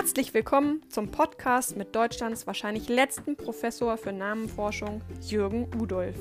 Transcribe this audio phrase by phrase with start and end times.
[0.00, 6.16] Herzlich willkommen zum Podcast mit Deutschlands wahrscheinlich letzten Professor für Namenforschung, Jürgen Udolf.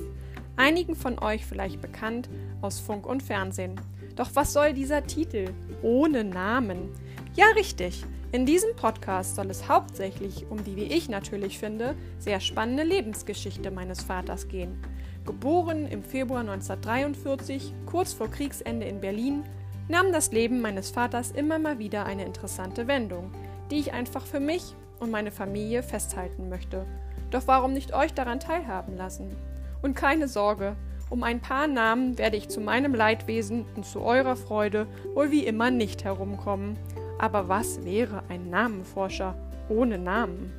[0.58, 2.30] Einigen von euch vielleicht bekannt
[2.62, 3.80] aus Funk und Fernsehen.
[4.18, 6.90] Doch was soll dieser Titel ohne Namen?
[7.36, 8.04] Ja, richtig.
[8.34, 13.72] In diesem Podcast soll es hauptsächlich um die, wie ich natürlich finde, sehr spannende Lebensgeschichte
[13.72, 14.78] meines Vaters gehen.
[15.26, 19.46] Geboren im Februar 1943, kurz vor Kriegsende in Berlin,
[19.88, 23.32] nahm das Leben meines Vaters immer mal wieder eine interessante Wendung
[23.70, 26.86] die ich einfach für mich und meine Familie festhalten möchte.
[27.32, 29.36] Doch warum nicht euch daran teilhaben lassen?
[29.82, 30.76] Und keine Sorge,
[31.10, 35.46] um ein paar Namen werde ich zu meinem Leidwesen und zu eurer Freude wohl wie
[35.46, 36.78] immer nicht herumkommen.
[37.18, 39.36] Aber was wäre ein Namenforscher
[39.70, 40.54] ohne Namen?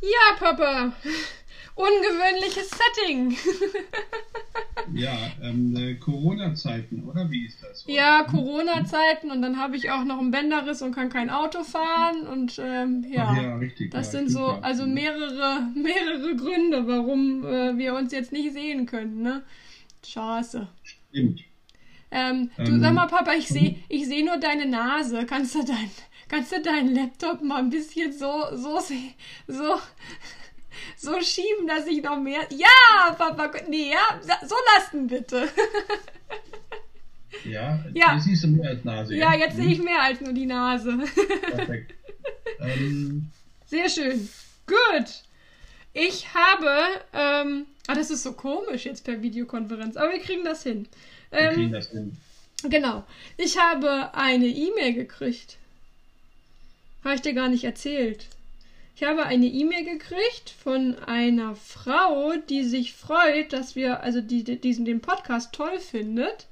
[0.00, 0.92] Ja, Papa,
[1.74, 3.36] ungewöhnliches Setting.
[4.94, 7.84] Ja, ähm, äh, Corona-Zeiten, oder wie ist das?
[7.86, 12.26] Ja, Corona-Zeiten und dann habe ich auch noch einen Bänderriss und kann kein Auto fahren
[12.26, 17.76] und ähm, ja, ja richtig, das ja, sind so also mehrere mehrere Gründe, warum äh,
[17.76, 19.42] wir uns jetzt nicht sehen können, ne?
[20.04, 20.68] Scheiße.
[20.82, 21.40] Stimmt.
[22.10, 25.26] Ähm, du Ähm, sag mal, Papa, ich sehe ich sehe nur deine Nase.
[25.26, 25.90] Kannst du dein
[26.28, 28.80] kannst du deinen Laptop mal ein bisschen so so
[29.46, 29.80] so
[30.96, 32.40] so schieben, dass ich noch mehr.
[32.50, 35.48] Ja, Papa, nee, ja, so lassen bitte.
[37.44, 38.14] Ja, Ja.
[38.14, 39.14] du siehst du mehr als Nase.
[39.14, 40.98] Ja, jetzt sehe ich mehr als nur die Nase.
[41.42, 41.94] Perfekt.
[42.60, 43.30] ähm,
[43.66, 44.28] Sehr schön.
[44.66, 45.06] Gut.
[45.92, 46.76] Ich habe,
[47.14, 50.86] ähm, ah, das ist so komisch jetzt per Videokonferenz, aber wir kriegen das hin.
[51.30, 52.16] wir Ähm, kriegen das hin.
[52.64, 53.04] Genau.
[53.38, 55.56] Ich habe eine E-Mail gekriegt.
[57.04, 58.26] Habe ich dir gar nicht erzählt.
[59.00, 64.44] Ich habe eine E-Mail gekriegt von einer Frau, die sich freut, dass wir, also die,
[64.44, 66.48] die diesen den Podcast toll findet.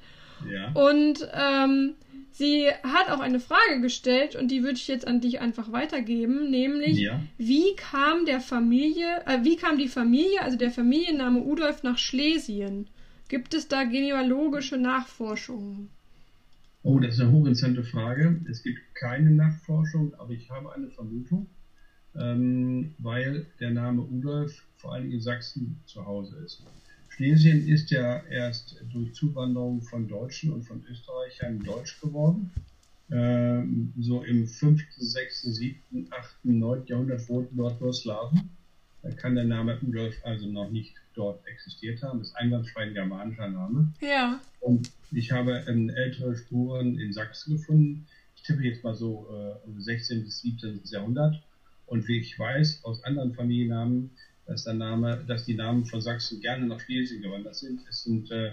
[0.50, 0.72] Ja.
[0.72, 1.92] Und ähm,
[2.32, 6.50] sie hat auch eine Frage gestellt und die würde ich jetzt an dich einfach weitergeben,
[6.50, 7.20] nämlich Ja.
[7.36, 12.86] wie kam der Familie, äh, wie kam die Familie, also der Familienname Udolf nach Schlesien?
[13.28, 15.90] Gibt es da genealogische Nachforschungen?
[16.82, 18.40] Oh, das ist eine hochinteressante Frage.
[18.50, 21.46] Es gibt keine Nachforschung, aber ich habe eine Vermutung,
[22.20, 26.62] ähm, weil der Name Udolf vor allem in Sachsen zu Hause ist.
[27.08, 32.50] Schlesien ist ja erst durch Zuwanderung von Deutschen und von Österreichern deutsch geworden.
[33.10, 36.86] Ähm, so im 5., 6., 7., 8., 9.
[36.86, 38.50] Jahrhundert wohnten dort nur Slawen.
[39.02, 42.18] Da kann der Name Udolf also noch nicht dort existiert haben.
[42.20, 43.92] Das ist einwandfrei ein germanischer Name.
[44.00, 44.40] Ja.
[44.60, 48.06] Und ich habe ähm, ältere Spuren in Sachsen gefunden.
[48.36, 49.26] Ich tippe jetzt mal so
[49.66, 50.24] äh, 16.
[50.24, 50.80] bis 17.
[50.84, 51.42] Jahrhundert.
[51.88, 54.10] Und wie ich weiß aus anderen Familiennamen,
[54.46, 57.80] dass der Name, dass die Namen von Sachsen gerne nach Schlesien gewandert sind.
[57.88, 58.52] Es sind äh,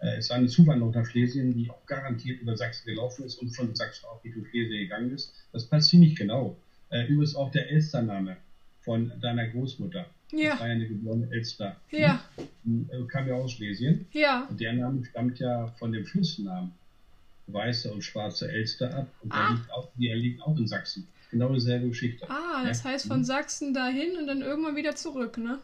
[0.00, 3.74] es war eine Zuwanderung nach Schlesien, die auch garantiert über Sachsen gelaufen ist und von
[3.74, 5.32] Sachsen auch Richtung Schlesien gegangen ist.
[5.52, 6.56] Das passt ziemlich genau.
[6.90, 8.36] Äh, übrigens auch der Elstername
[8.82, 10.06] von deiner Großmutter.
[10.30, 10.50] Ja.
[10.50, 11.76] Das war ja eine geborene Elster.
[11.90, 12.22] Ja.
[12.36, 14.06] Äh, Kam ja aus Schlesien.
[14.12, 14.46] Ja.
[14.48, 16.70] Und der Name stammt ja von dem Flussnamen
[17.48, 19.08] Weiße und Schwarze Elster ab.
[19.22, 19.52] Und der, Ah.
[19.54, 21.08] liegt auch, der liegt auch in Sachsen.
[21.30, 22.28] Genau dieselbe Geschichte.
[22.30, 25.58] Ah, das heißt von Sachsen dahin und dann irgendwann wieder zurück, ne?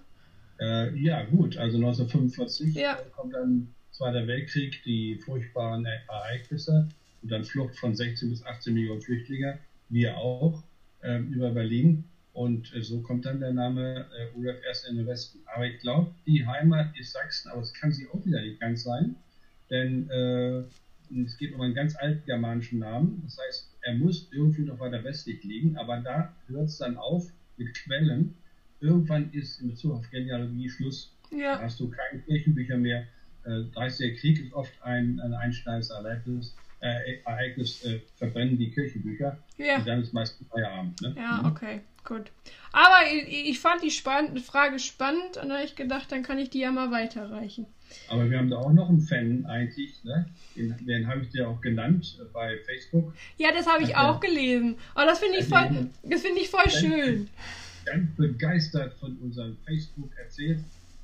[0.60, 1.56] Äh, ja, gut.
[1.56, 2.94] Also 1945 Ja.
[2.94, 6.88] äh, kommt dann Zweiter Weltkrieg, die furchtbaren Ereignisse
[7.22, 9.58] und dann Flucht von 16 bis 18 Millionen Flüchtlinge,
[9.88, 10.62] wir auch,
[11.02, 12.04] ähm, über Berlin.
[12.32, 15.38] Und äh, so kommt dann der Name äh, Rudolf erst in den Westen.
[15.54, 18.82] Aber ich glaube, die Heimat ist Sachsen, aber es kann sie auch wieder nicht ganz
[18.82, 19.14] sein,
[19.70, 20.62] denn äh,
[21.25, 23.22] es geht um einen ganz alten germanischen Namen.
[23.25, 27.30] Das heißt, er muss irgendwie noch weiter westlich liegen, aber da hört es dann auf
[27.56, 28.34] mit Quellen.
[28.80, 31.14] Irgendwann ist in Bezug auf Genealogie Schluss.
[31.30, 31.60] Da Ja.
[31.60, 33.06] hast du keine Kirchenbücher mehr.
[33.44, 36.56] Äh, 30er Krieg ist oft ein, ein einschneidendes Ereignis.
[36.80, 39.76] Äh, Ereignis äh, verbrennen die Kirchenbücher Ja.
[39.76, 41.00] und dann ist meistens Feierabend.
[41.00, 41.14] Ne?
[41.16, 41.46] Ja, Mhm.
[41.46, 42.30] okay, gut.
[42.72, 46.38] Aber ich, ich fand die spann Frage spannend und da habe ich gedacht, dann kann
[46.38, 47.66] ich die ja mal weiterreichen.
[48.08, 50.02] Aber wir haben da auch noch einen Fan eigentlich.
[50.04, 50.26] Ne?
[50.56, 53.12] Den, den habe ich dir auch genannt äh, bei Facebook.
[53.38, 54.10] Ja, das habe ich Ja.
[54.10, 54.76] auch gelesen.
[54.94, 57.28] Aber das finde ich voll, das finde ich voll schön.
[57.84, 60.60] Ganz begeistert von unserem Facebook erzählt.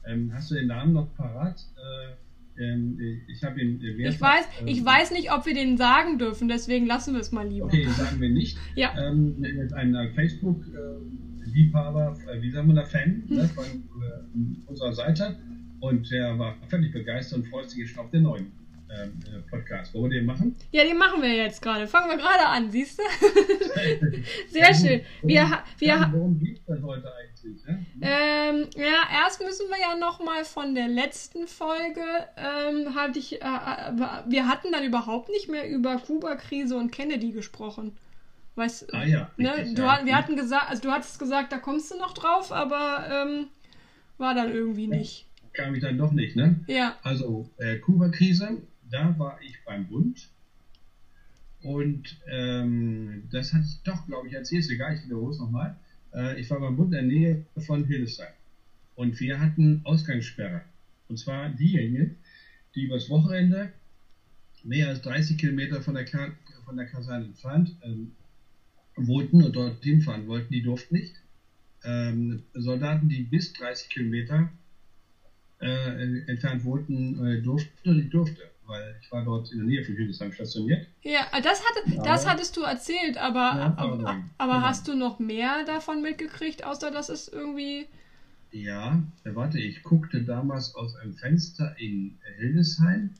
[0.07, 1.63] Ähm, hast du den Namen noch parat?
[1.77, 2.99] Äh, ähm,
[3.29, 6.49] ich habe ihn äh, Ich weiß, ähm, ich weiß nicht, ob wir den sagen dürfen,
[6.49, 7.67] deswegen lassen wir es mal lieber.
[7.67, 8.59] Okay, sagen wir nicht.
[8.75, 8.93] Ja.
[8.99, 15.37] Ähm, mit einem Facebook-Liebhaber, äh, wie sagen wir da, Fan ne, von äh, unserer Seite.
[15.81, 18.53] Und der war völlig begeistert und freut sich jetzt schon auf den neuen.
[18.91, 19.95] ähm, äh, Podcast.
[19.95, 20.57] Wollen wir den machen?
[20.73, 21.87] Ja, den machen wir jetzt gerade.
[21.87, 23.03] Fangen wir gerade an, siehst du?
[24.49, 25.03] Sehr schön.
[25.23, 27.65] Wir, wir, worum geht es denn heute eigentlich?
[27.65, 27.87] Ne?
[28.03, 32.03] Ähm, ja, erst müssen wir ja nochmal von der letzten Folge,
[32.37, 33.93] ähm, hatte ich, äh, äh,
[34.27, 37.97] wir hatten dann überhaupt nicht mehr über Kuba-Krise und Kennedy gesprochen.
[38.57, 39.57] Weißt, ah ja, ne?
[39.57, 40.01] richtig, du, ja.
[40.05, 43.47] Wir hatten gesagt, also du hattest gesagt, da kommst du noch drauf, aber ähm,
[44.19, 45.30] war dann irgendwie nicht.
[45.53, 46.61] Kam ich dann doch nicht, ne?
[46.67, 46.97] Ja.
[47.03, 50.29] Also, äh, Kuba-Krise, da war ich beim Bund.
[51.63, 55.77] Und ähm, das hatte ich doch, glaube ich, erzählt, egal, ich wiederhole es nochmal.
[56.15, 58.33] Äh, ich war beim Bund in der Nähe von Hildesheim.
[58.95, 60.63] Und wir hatten Ausgangssperre.
[61.09, 62.15] Und zwar diejenigen,
[62.75, 63.71] die übers Wochenende
[64.63, 66.33] mehr als 30 Kilometer von der, Ka
[66.65, 68.13] von der Kaserne entfernt ähm,
[68.97, 71.15] wohnten und dorthin fahren wollten, die durften nicht.
[71.83, 74.51] Ähm, Soldaten, die bis 30 Kilometer
[75.61, 77.43] äh, entfernt wohnten, äh,
[77.85, 80.87] die durfte, weil ich war dort in der Nähe von Hildesheim stationiert.
[81.03, 82.03] Ja, das, hatte, Ja.
[82.03, 84.67] das hattest du erzählt, aber, Ja, aber, aber- aber genau.
[84.67, 87.87] hast du noch mehr davon mitgekriegt, außer dass es irgendwie.
[88.53, 93.11] Ja, äh, warte, ich guckte damals aus einem Fenster in Hildesheim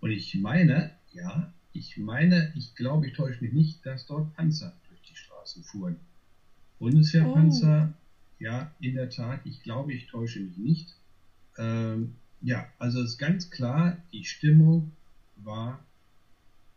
[0.00, 4.74] und ich meine, ja, ich meine, ich glaube, ich täusche mich nicht, dass dort Panzer
[4.88, 5.96] durch die Straßen fuhren.
[6.78, 7.92] Bundeswehrpanzer,
[8.40, 10.94] ja, in der Tat, ich glaube, ich täusche mich nicht.
[11.58, 14.92] Ähm, ja, also ist ganz klar, die Stimmung
[15.36, 15.78] war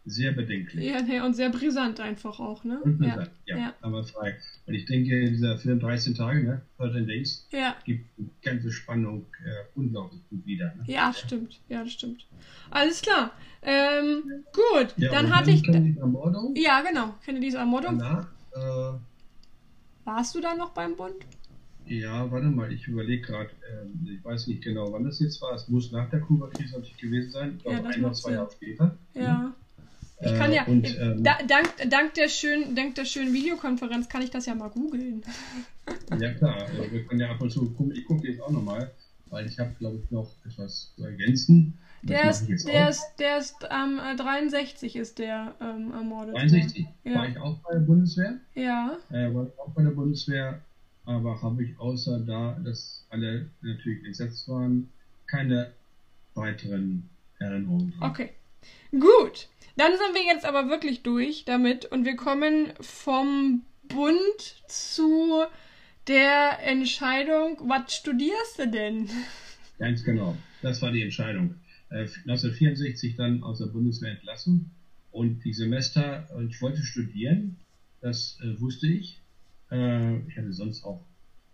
[0.07, 0.85] sehr bedenklich.
[0.85, 2.79] Ja, nee, und sehr brisant einfach auch, ne?
[2.83, 3.73] Und Ja, gesagt, ja, ja.
[3.81, 4.37] aber frei.
[4.67, 9.25] Und ich denke, dieser Film 13 Tage, ne, 13 Days, ja, gibt die ganze Spannung
[9.43, 10.75] äh, unglaublich gut wieder.
[10.75, 10.83] Ne?
[10.85, 11.59] ja, stimmt.
[11.69, 12.27] Ja, das stimmt.
[12.69, 13.31] Alles klar.
[13.63, 15.63] Ähm, gut, Ja, dann hatte ich.
[15.63, 16.53] Kennedys Ermordung.
[16.55, 17.15] Ja, genau.
[17.25, 17.97] Kennedys Ermordung.
[17.97, 18.99] Danach, äh,
[20.03, 21.15] Warst du da noch beim Bund?
[21.87, 25.53] Ja, warte mal, ich überlege gerade, ähm, ich weiß nicht genau, wann das jetzt war.
[25.55, 27.53] Es muss nach der Kuba-Krise natürlich gewesen sein.
[27.57, 28.31] Ich glaube, Ja, ein oder zwei.
[28.31, 28.97] Jahre später.
[29.13, 29.53] Ja.
[30.21, 34.07] Ich Äh, kann ja, und, ähm, da, dank, dank, der schönen, dank der schönen Videokonferenz
[34.07, 35.21] kann ich das ja mal googeln.
[36.19, 36.55] Ja, klar.
[36.65, 37.93] Also wir können ja ab und zu gucken.
[37.95, 38.89] Ich gucke jetzt auch nochmal,
[39.27, 41.77] weil ich habe, glaube ich, noch etwas zu ergänzen.
[42.01, 46.33] Der ist, ich der ist, der ist am äh, 63 ist der ähm, ermordet.
[46.33, 46.47] worden.
[46.49, 47.15] 63 Ja.
[47.15, 48.39] war ich auch bei der Bundeswehr.
[48.55, 50.59] Ja, Äh, war ich auch bei der Bundeswehr,
[51.05, 54.89] aber habe ich außer da, dass alle natürlich entsetzt waren,
[55.27, 55.71] keine
[56.33, 57.09] weiteren
[57.39, 57.93] Erinnerungen.
[57.97, 58.11] dran.
[58.11, 58.29] okay.
[58.91, 59.47] Gut.
[59.77, 65.43] Dann sind wir jetzt aber wirklich durch damit und wir kommen vom Bund zu
[66.07, 69.09] der Entscheidung, was studierst du denn?
[69.79, 70.37] Ganz genau.
[70.61, 71.55] Das war die Entscheidung.
[71.89, 74.71] Äh, 1964 dann aus der Bundeswehr entlassen
[75.11, 77.57] und die Semester, ich wollte studieren,
[78.01, 79.19] das äh, wusste ich.
[79.71, 81.01] Äh, ich hatte sonst auch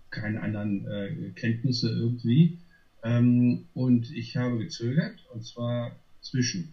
[0.10, 2.58] keine anderen äh, Kenntnisse irgendwie.
[3.04, 6.70] Ähm, und ich habe gezögert, und zwar zwischen.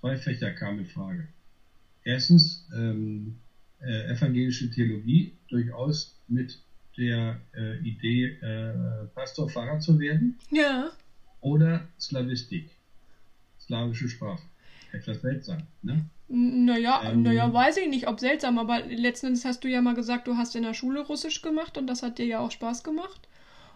[0.00, 1.26] Zwei Fächer kamen in Frage.
[2.04, 3.34] Erstens ähm,
[3.80, 6.58] äh, evangelische Theologie, durchaus mit
[6.96, 10.90] der äh, Idee, äh, Pastor, Pfarrer zu werden Ja.
[11.40, 12.64] oder Slavistik,
[13.60, 14.42] slawische Sprache.
[14.92, 16.08] Etwas seltsam, ne?
[16.30, 19.94] Naja, Ähm, naja, weiß ich nicht, ob seltsam, aber letzten Endes hast du ja mal
[19.94, 22.82] gesagt, du hast in der Schule Russisch gemacht und das hat dir ja auch Spaß
[22.84, 23.28] gemacht.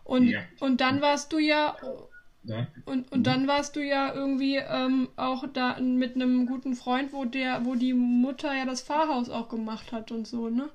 [0.05, 0.41] Und, Ja.
[0.61, 1.77] und dann warst du ja
[2.45, 7.13] Da, und, und dann warst du ja irgendwie ähm, auch da mit einem guten Freund,
[7.13, 10.71] wo der, wo die Mutter ja das Pfarrhaus auch gemacht hat und so, ne?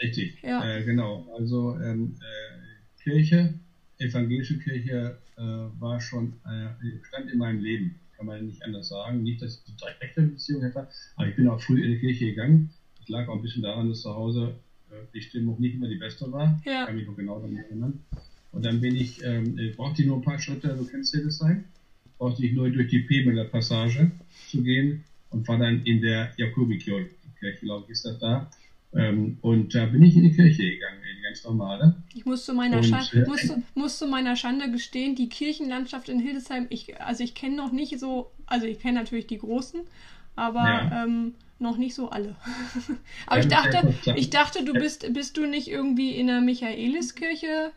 [0.00, 0.62] richtig, Ja.
[0.62, 1.26] äh, genau.
[1.36, 3.54] Also ähm, äh, Kirche,
[3.98, 9.22] evangelische Kirche äh, war schon, äh, stand in meinem Leben, kann man nicht anders sagen.
[9.22, 12.26] Nicht, dass ich eine direkte Beziehung hätte, aber ich bin auch früh in die Kirche
[12.26, 12.70] gegangen.
[12.98, 14.54] Das lag auch ein bisschen daran, dass zu Hause
[14.90, 16.60] äh, die Stimmung nicht immer die beste war.
[16.64, 16.80] Ja.
[16.80, 18.00] Ich kann mich noch genau daran erinnern.
[18.52, 21.20] Und dann bin ich, ähm, äh, brauchte ich nur ein paar Schritte, du kennst ja
[21.20, 21.64] das sein,
[22.18, 24.10] brauchte ich nur durch die Pebeler Passage
[24.48, 27.10] zu gehen und war dann in der Jakobikirche,
[27.60, 28.50] glaube ich, ist das da.
[28.94, 31.00] Ähm, und da bin ich in die Kirche gegangen,
[31.34, 32.02] ganz normale.
[32.14, 36.08] Ich muss zu meiner, Und, Schande, äh, muss, muss zu meiner Schande gestehen, die Kirchenlandschaft
[36.08, 39.80] in Hildesheim, ich, also ich kenne noch nicht so, also ich kenne natürlich die großen,
[40.36, 41.04] aber Ja.
[41.04, 42.36] ähm, noch nicht so alle.
[43.26, 47.72] aber ich dachte, ich dachte, du bist, bist du nicht irgendwie in der Michaeliskirche?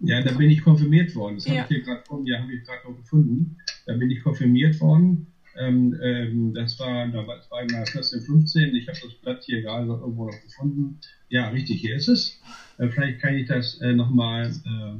[0.00, 1.36] Ja, da bin ich konfirmiert worden.
[1.36, 1.52] Das Ja.
[1.52, 3.56] habe ich hier gerade vor mir, habe ich gerade noch gefunden.
[3.86, 5.33] Da bin ich konfirmiert worden.
[5.58, 8.74] Ähm, ähm, das war, da war, das war immer 14, 15.
[8.74, 10.98] Ich habe das Blatt hier gerade noch irgendwo noch gefunden.
[11.28, 12.38] Ja, richtig, hier ist es.
[12.78, 14.46] Äh, vielleicht kann ich das äh, nochmal.
[14.48, 14.96] Äh,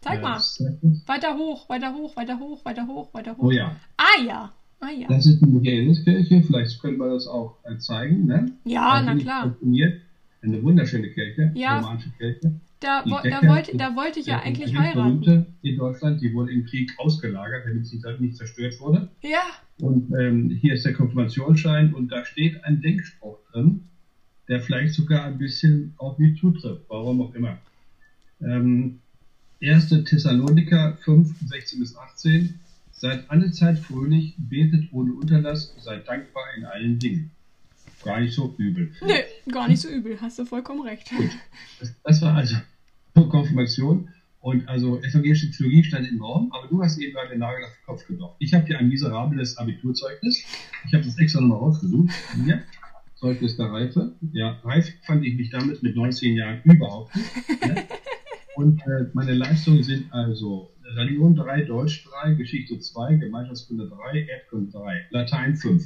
[0.00, 0.40] Zeig äh, mal.
[1.06, 3.44] Weiter hoch, weiter hoch, weiter hoch, weiter hoch, weiter hoch.
[3.44, 5.08] Oh ja, Ah ja, ah ja.
[5.08, 6.42] das ist die Michaeliskirche.
[6.42, 8.26] Vielleicht können wir das auch äh, zeigen.
[8.26, 8.52] Ne?
[8.64, 9.56] Ja, Da na klar.
[10.40, 11.80] Eine wunderschöne Kirche, Ja.
[11.80, 12.52] romanische Kirche.
[12.80, 15.20] Da, wo, da, wollte, da wollte ich ja eigentlich heiraten.
[15.20, 19.08] berühmte in Deutschland, die wurde im Krieg ausgelagert, damit sie nicht zerstört wurde.
[19.22, 19.42] Ja,
[19.80, 23.88] Und ähm, hier ist der Konfirmationsschein und da steht ein Denkspruch drin,
[24.48, 27.58] der vielleicht sogar ein bisschen auf mich zutrifft, warum auch immer.
[28.40, 29.00] Ähm,
[29.60, 29.88] 1.
[30.04, 32.60] Thessaloniker 5, 16 bis 18.
[32.92, 37.30] Seid alle Zeit fröhlich, betet ohne Unterlass, seid dankbar in allen Dingen.
[38.04, 38.92] Gar nicht so übel.
[39.00, 39.14] nö,
[39.52, 41.10] gar nicht so übel, hast du vollkommen recht.
[41.80, 42.56] Das, das war also
[43.14, 44.08] Konfirmation.
[44.40, 47.72] Und also evangelische Theologie stand im Raum, aber du hast eben gerade den Nagel auf
[47.72, 48.36] den Kopf getroffen.
[48.38, 50.44] Ich habe hier ein miserables Abiturzeugnis.
[50.86, 52.10] Ich habe das extra nochmal rausgesucht.
[52.44, 52.62] Hier,
[53.16, 54.14] Zeugnis der Reife.
[54.32, 57.66] Ja, reif fand ich mich damit mit 19 Jahren überhaupt nicht.
[57.66, 57.84] Ne?
[58.54, 64.70] Und äh, meine Leistungen sind also Religion 3, Deutsch 3, Geschichte 2, Gemeinschaftskunde 3, Erdkunde
[64.70, 65.84] 3, Latein 5,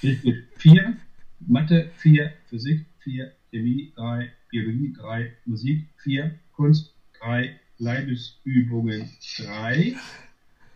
[0.00, 0.96] Griechisch 4,
[1.40, 9.94] Mathe 4, Physik 4, Chemie 3, Biologie 3, Musik 4, Kunst 3, Leibesübungen 3, äh,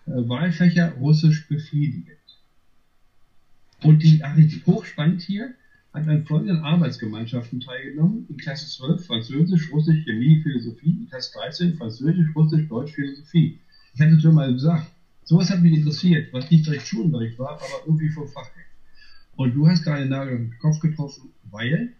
[0.06, 2.16] Wahlfächer Russisch befriedigend.
[3.82, 5.54] Und die, ach, richtig hochspannend hier,
[5.92, 8.24] hat an folgenden Arbeitsgemeinschaften teilgenommen.
[8.28, 10.96] In Klasse 12 Französisch, Russisch, Chemie, Philosophie.
[11.00, 13.58] In Klasse 13 Französisch, Russisch, Deutsch, Philosophie.
[13.94, 14.90] Ich hatte schon mal gesagt,
[15.24, 18.48] sowas hat mich interessiert, was nicht direkt Schulunterricht war, aber irgendwie vom Fach.
[19.36, 21.92] Und du hast gerade Nagel den Kopf getroffen, weil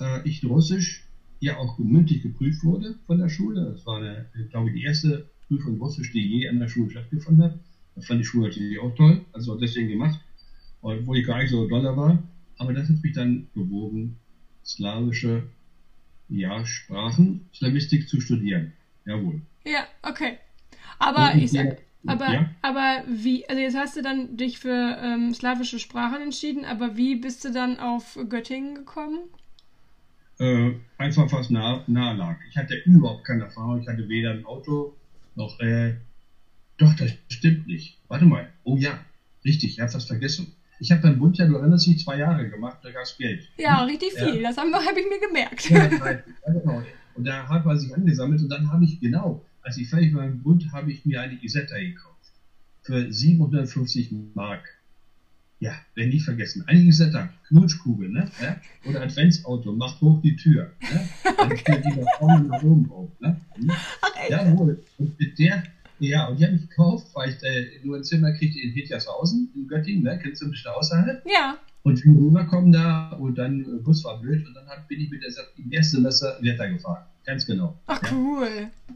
[0.00, 1.04] äh, ich Russisch
[1.40, 3.72] ja auch mündlich geprüft wurde von der Schule.
[3.72, 7.44] Das war, eine, glaube ich, die erste Prüfung Russisch, die je an der Schule stattgefunden
[7.44, 7.58] hat.
[7.94, 10.20] Das fand die Schule natürlich auch toll, also deswegen gemacht,
[10.82, 12.22] obwohl ich gar nicht so doller war.
[12.58, 14.16] Aber das hat mich dann bewogen,
[14.64, 15.42] slawische
[16.28, 18.72] ja, Sprachen, Slavistik zu studieren.
[19.04, 19.40] Jawohl.
[19.64, 20.36] Ja, okay.
[20.98, 21.76] Aber ich sag, ja,
[22.08, 22.50] aber, ja.
[22.62, 27.16] aber wie, also jetzt hast du dann dich für ähm, slawische Sprachen entschieden, aber wie
[27.16, 29.20] bist du dann auf Göttingen gekommen?
[30.38, 32.36] äh, einfach was nah, nahe lag.
[32.48, 33.80] Ich hatte überhaupt keine Erfahrung.
[33.80, 34.94] Ich hatte weder ein Auto
[35.34, 35.58] noch.
[35.60, 35.94] Äh,
[36.76, 37.98] doch, das stimmt nicht.
[38.08, 38.48] Warte mal.
[38.64, 39.00] Oh ja,
[39.44, 40.54] richtig, ich habe was vergessen.
[40.80, 43.48] Ich habe beim Bund ja, du erinnerst dich, zwei Jahre gemacht, da gab es Geld.
[43.56, 44.26] Ja, richtig Ja.
[44.26, 44.42] viel.
[44.42, 45.68] Das habe hab ich mir gemerkt.
[45.70, 46.22] Ja, ja,
[46.52, 46.82] genau.
[47.16, 50.24] Und da hat man sich angesammelt und dann habe ich, genau, als ich fertig war
[50.24, 52.32] im Bund, habe ich mir eine Isetta gekauft.
[52.80, 54.66] Für 750 Mark.
[55.60, 56.64] Ja, wenn nicht vergessen.
[56.66, 58.30] Eine Isetta, Knutschkugel, ne?
[58.86, 60.72] Oder Adventsauto, macht hoch die Tür.
[60.80, 61.08] Ne?
[61.36, 63.10] Dann steht die da vorne nach oben auf.
[63.20, 63.38] Ne?
[63.56, 63.70] Hm?
[63.70, 64.30] Ach, echt?
[64.30, 64.82] Jawohl.
[64.96, 65.64] Und mit der,
[65.98, 69.50] ja, und die habe ich gekauft, weil ich äh, nur ein Zimmer kriegte in Hittershausen,
[69.54, 70.18] in Göttingen, ne?
[70.22, 71.22] Kennst du ein bisschen außerhalb?
[71.26, 71.58] Ja.
[71.82, 75.10] Und wir rüberkommen da und dann äh, Bus war blöd und dann hab, bin ich
[75.10, 77.04] mit der im ersten Semester weitergefahren.
[77.26, 77.78] Ganz genau.
[77.86, 78.70] Ach, cool.
[78.88, 78.94] Ja,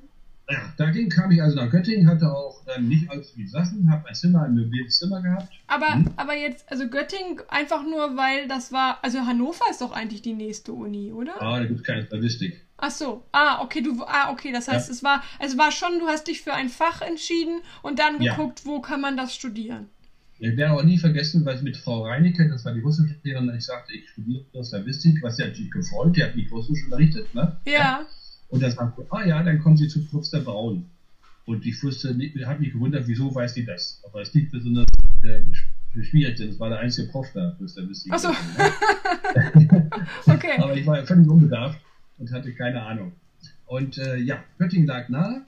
[0.77, 4.15] dagegen kam ich also nach Göttingen, hatte auch dann nicht allzu viele Sachen, habe ein
[4.15, 5.53] Zimmer, ein möbliertes Zimmer gehabt.
[5.67, 6.09] Aber, Hm?
[6.17, 10.33] aber jetzt, also Göttingen einfach nur, weil das war, also Hannover ist doch eigentlich die
[10.35, 11.41] nächste Uni, oder?
[11.41, 12.65] Ah, da gibt es keine Statistik.
[12.79, 13.23] Ach so.
[13.33, 14.93] Ah, okay, du, ah, okay, das heißt, Ja.
[14.93, 18.35] es war, es war schon, du hast dich für ein Fach entschieden und dann Ja.
[18.35, 19.89] geguckt, wo kann man das studieren.
[20.39, 23.65] Ich werde auch nie vergessen, weil mit Frau Reinecke, das war die russische Lehrerin, ich
[23.65, 27.57] sagte, ich studiere Slavistik, was sie natürlich gefreut, die hat mich Russisch unterrichtet, ne?
[27.65, 28.05] Ja.
[28.53, 30.85] Und dann sagte, ah ja, dann kommen Sie zu Professor Braun.
[31.47, 34.01] Und ich wusste, nicht- habe mich gewundert, wieso weiß die das?
[34.07, 34.85] Aber es ist nicht besonders
[35.25, 38.13] äh, sch- schwierig, denn es war der einzige Prof da Statistik.
[38.15, 38.29] Ach so.
[38.29, 39.91] Ne?
[40.27, 40.53] Okay.
[40.59, 41.81] Aber ich war völlig unbedarft
[42.19, 43.13] und hatte keine Ahnung.
[43.67, 45.43] Und äh, ja, Göttingen lag nahe.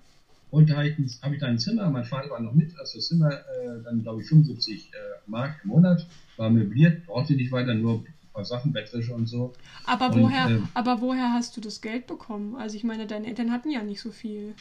[0.50, 2.96] Und da habe ich, hab ich dann ein Zimmer, mein Vater war noch mit, also
[2.98, 4.96] das Zimmer äh, dann glaube ich 75 äh,
[5.26, 6.06] Mark im Monat,
[6.36, 9.54] war möbliert, brauchte nicht weiter, nur paar Sachen, Bettwäsche und so.
[9.84, 12.56] Aber Und, woher, ähm, aber woher hast du das Geld bekommen?
[12.56, 14.54] Also ich meine, deine Eltern hatten ja nicht so viel.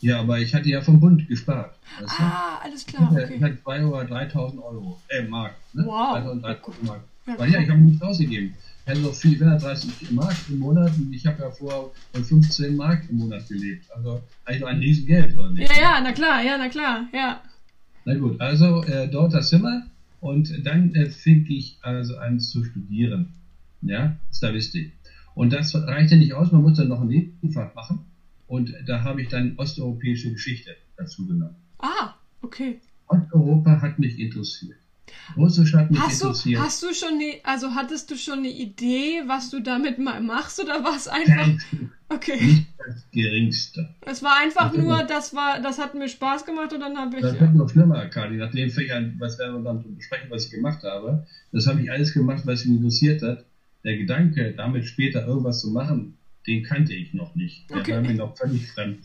[0.00, 1.74] Ja, aber ich hatte ja vom Bund gespart.
[2.00, 2.22] Weißt du?
[2.22, 5.54] Ah, alles klar, Ich hatte 2 oder 3.000 Euro, äh, Mark.
[5.72, 5.84] Ne?
[5.86, 6.12] Wow.
[6.12, 7.00] 2000, 3000 Mark.
[7.26, 8.54] Ja, Weil ja, ich habe nichts ausgegeben.
[8.84, 12.76] Ich hatte so viel, 430 Mark im Monat und ich habe ja vorher von 15
[12.76, 13.86] Mark im Monat gelebt.
[13.94, 15.72] Also eigentlich nur ein Riesengeld, oder nicht?
[15.74, 17.40] Ja, ja, na klar, ja, na klar, ja.
[18.04, 19.86] Na gut, also äh, dort das Zimmer
[20.20, 23.32] und dann äh, fing ich also an zu studieren.
[23.82, 24.92] Ja, Slavistik.
[25.34, 28.00] Und das reichte nicht aus, man musste noch ein Nebenfach machen.
[28.46, 31.56] Und da habe ich dann osteuropäische Geschichte dazu genommen.
[31.78, 32.78] Ah, okay.
[33.08, 34.78] Osteuropa hat mich interessiert.
[35.36, 39.60] Mich Hast du, hast du schon ne, also hattest du schon eine Idee, was du
[39.60, 41.48] damit mal machst oder war es einfach?
[42.08, 42.36] Okay.
[42.40, 43.88] nicht das Geringste.
[44.06, 47.16] Es war einfach Das nur, das war, das hat mir Spaß gemacht und dann habe
[47.16, 47.22] ich.
[47.22, 48.36] Das wird noch schlimmer, Kali.
[48.36, 51.24] Nach den Fächern, was werden wir dann besprechen, was ich gemacht habe.
[51.52, 53.44] Das habe ich alles gemacht, was mich interessiert hat.
[53.84, 57.68] Der Gedanke, damit später irgendwas zu machen, den kannte ich noch nicht.
[57.70, 57.92] Der Okay.
[57.92, 59.04] war mir noch völlig fremd.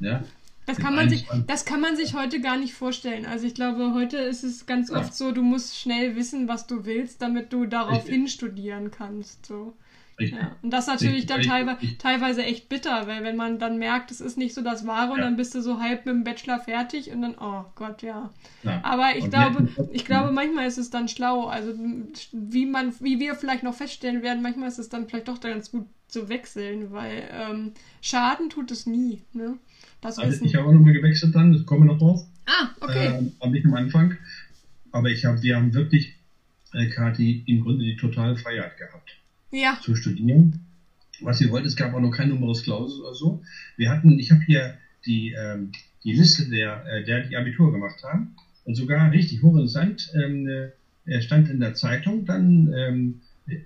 [0.00, 0.22] Ja?
[0.66, 1.46] Das kann man sich, 21.
[1.46, 3.26] das kann man sich heute gar nicht vorstellen.
[3.26, 4.98] Also ich glaube, heute ist es ganz Ja.
[4.98, 8.14] oft so, du musst schnell wissen, was du willst, damit du darauf Richtig.
[8.14, 9.44] hin studieren kannst.
[9.46, 9.74] So.
[10.18, 10.54] Ja.
[10.62, 14.38] Und das natürlich dann teilweise, teilweise echt bitter, weil wenn man dann merkt, es ist
[14.38, 17.22] nicht so das Wahre und dann bist du so halb mit dem Bachelor fertig und
[17.22, 18.30] dann, oh Gott, ja.
[18.62, 18.80] ja.
[18.84, 21.46] Aber ich glaube, ich glaube, manchmal ist es dann schlau.
[21.46, 21.74] Also
[22.32, 25.72] wie man, wie wir vielleicht noch feststellen werden, manchmal ist es dann vielleicht doch ganz
[25.72, 29.22] gut zu wechseln, weil ähm, Schaden tut es nie.
[29.32, 29.58] Ne?
[30.04, 32.20] Das also ich habe auch nochmal gewechselt dann, das kommen wir noch drauf.
[32.44, 33.06] Ah, okay.
[33.06, 34.18] Ähm, aber nicht am Anfang.
[34.92, 36.14] Aber ich habe, wir haben wirklich,
[36.74, 39.16] äh, Kathi, im Grunde die totale Freiheit gehabt
[39.50, 39.78] ja.
[39.80, 40.60] zu studieren.
[41.22, 43.42] Was ihr wollt, es gab auch noch kein Numerus Clausus oder so.
[43.78, 45.72] Wir hatten, ich habe hier die, ähm,
[46.04, 48.36] die Liste der, äh, der die Abitur gemacht haben.
[48.64, 50.68] Und sogar richtig hochinteressant, ähm, äh,
[51.06, 53.20] er stand in der Zeitung dann ähm,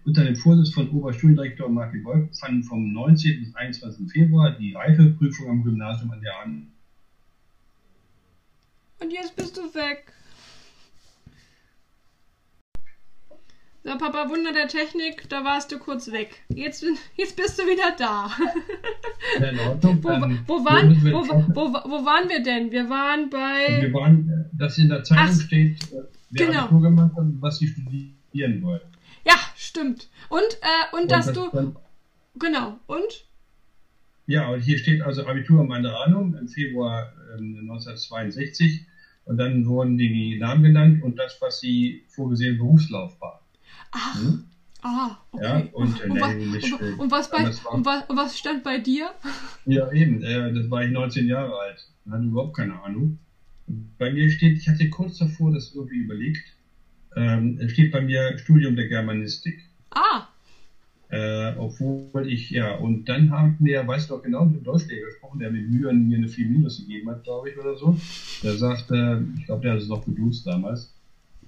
[0.04, 3.40] unter dem Vorsitz von Oberstudiendirektor Martin Wolf fanden vom 19.
[3.40, 4.10] bis 21.
[4.10, 6.66] Februar die Reifeprüfung am Gymnasium an der an.
[9.00, 10.12] Und jetzt bist du weg.
[13.84, 16.42] So, Papa, Wunder der Technik, da warst du kurz weg.
[16.48, 16.84] Jetzt,
[17.16, 18.30] jetzt bist du wieder da.
[19.40, 20.02] Ja, in Ordnung.
[20.02, 22.70] wo, wo, waren, wo, wo, wo, waren wir denn?
[22.72, 23.80] Wir waren bei.
[23.80, 26.80] Wir waren, dass in der Zeitung Ach, steht, äh, wer genau.
[26.80, 28.80] Gemacht hat, was sie studieren wollen.
[29.24, 30.08] Ja, stimmt.
[30.28, 31.48] Und, äh, und, und dass das du.
[31.52, 31.76] Dann,
[32.38, 33.24] genau, und?
[34.26, 38.86] Ja, und hier steht also Abitur meine Ahnung im Februar äh, 1962.
[39.24, 43.38] Und dann wurden die Namen genannt und das, was sie vorgesehen Berufslaufbahn.
[43.90, 44.14] Ach.
[44.20, 44.44] Hm?
[44.80, 45.44] Ah, okay.
[45.44, 49.10] Ja, und, und, was, und, und, was bei, war, und, was, was stand bei dir?
[49.66, 50.22] Ja, eben.
[50.22, 51.88] Äh, das war ich 19 Jahre alt.
[52.10, 53.18] Hatte überhaupt keine Ahnung.
[53.98, 56.54] Bei mir steht, ich hatte kurz davor das irgendwie überlegt,
[57.18, 59.64] ähm, steht bei mir Studium der Germanistik.
[59.90, 60.22] Ah.
[61.10, 65.06] Äh, obwohl ich, ja, und dann haben mir, weißt du auch genau, mit dem Deutschlehrer
[65.06, 67.96] gesprochen, der mit Mühe mir eine 4 Minus gegeben hat, glaube ich, oder so.
[68.42, 70.92] Der sagte, ich glaube, der hat es noch geduzt damals,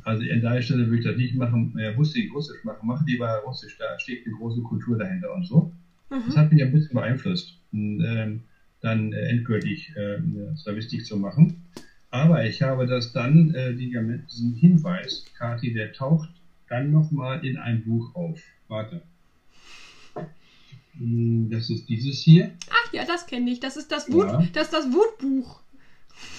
[0.02, 3.06] also an der Stelle würde ich das nicht machen, äh, musste ich Russisch machen, machen
[3.06, 5.70] lieber Russisch, da steht eine große Kultur dahinter und so.
[6.10, 6.22] Mhm.
[6.26, 8.40] Das hat mich ein bisschen beeinflusst, und, ähm,
[8.80, 10.18] dann äh, endgültig äh,
[10.56, 11.62] Slavistik zu machen.
[12.10, 16.28] Aber ich habe das dann, äh, diesen Hinweis, Kati, der taucht
[16.68, 18.40] dann nochmal in ein Buch auf.
[18.68, 19.02] Warte.
[20.98, 22.50] Hm, das ist dieses hier.
[22.68, 23.60] Ach ja, das kenne ich.
[23.60, 24.44] Das ist das Wut, ja.
[24.52, 25.60] das ist das Wutbuch.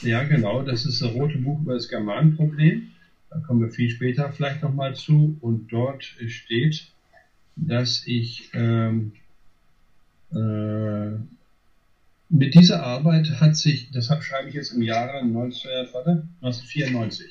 [0.02, 0.62] Ja, genau.
[0.62, 2.92] Das ist das rote Buch über das Germanenproblem.
[3.30, 5.38] Da kommen wir viel später vielleicht nochmal zu.
[5.42, 6.92] Und dort steht,
[7.56, 9.14] dass ich ähm,
[10.32, 11.12] äh,
[12.32, 17.28] mit dieser Arbeit hat sich, deshalb schreibe ich jetzt im Jahre 19, warte, 1994.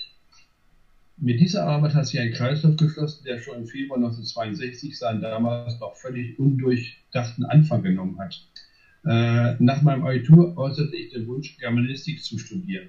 [1.16, 5.80] Mit dieser Arbeit hat sich ein Kreislauf geschlossen, der schon im Februar 1962 seinen damals
[5.80, 8.46] noch völlig undurchdachten Anfang genommen hat.
[9.06, 12.88] Äh, nach meinem Abitur äußerte ich den Wunsch, Germanistik zu studieren.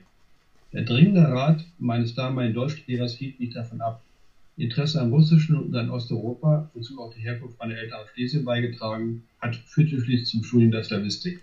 [0.74, 4.02] Der dringende Rat meines damaligen Deutschlehrers hielt mich davon ab.
[4.58, 9.24] Interesse am Russischen und an Osteuropa, wozu auch die Herkunft meiner Eltern aus Schlesien beigetragen
[9.40, 11.40] hat, führte schließlich zum Studium der Slavistik.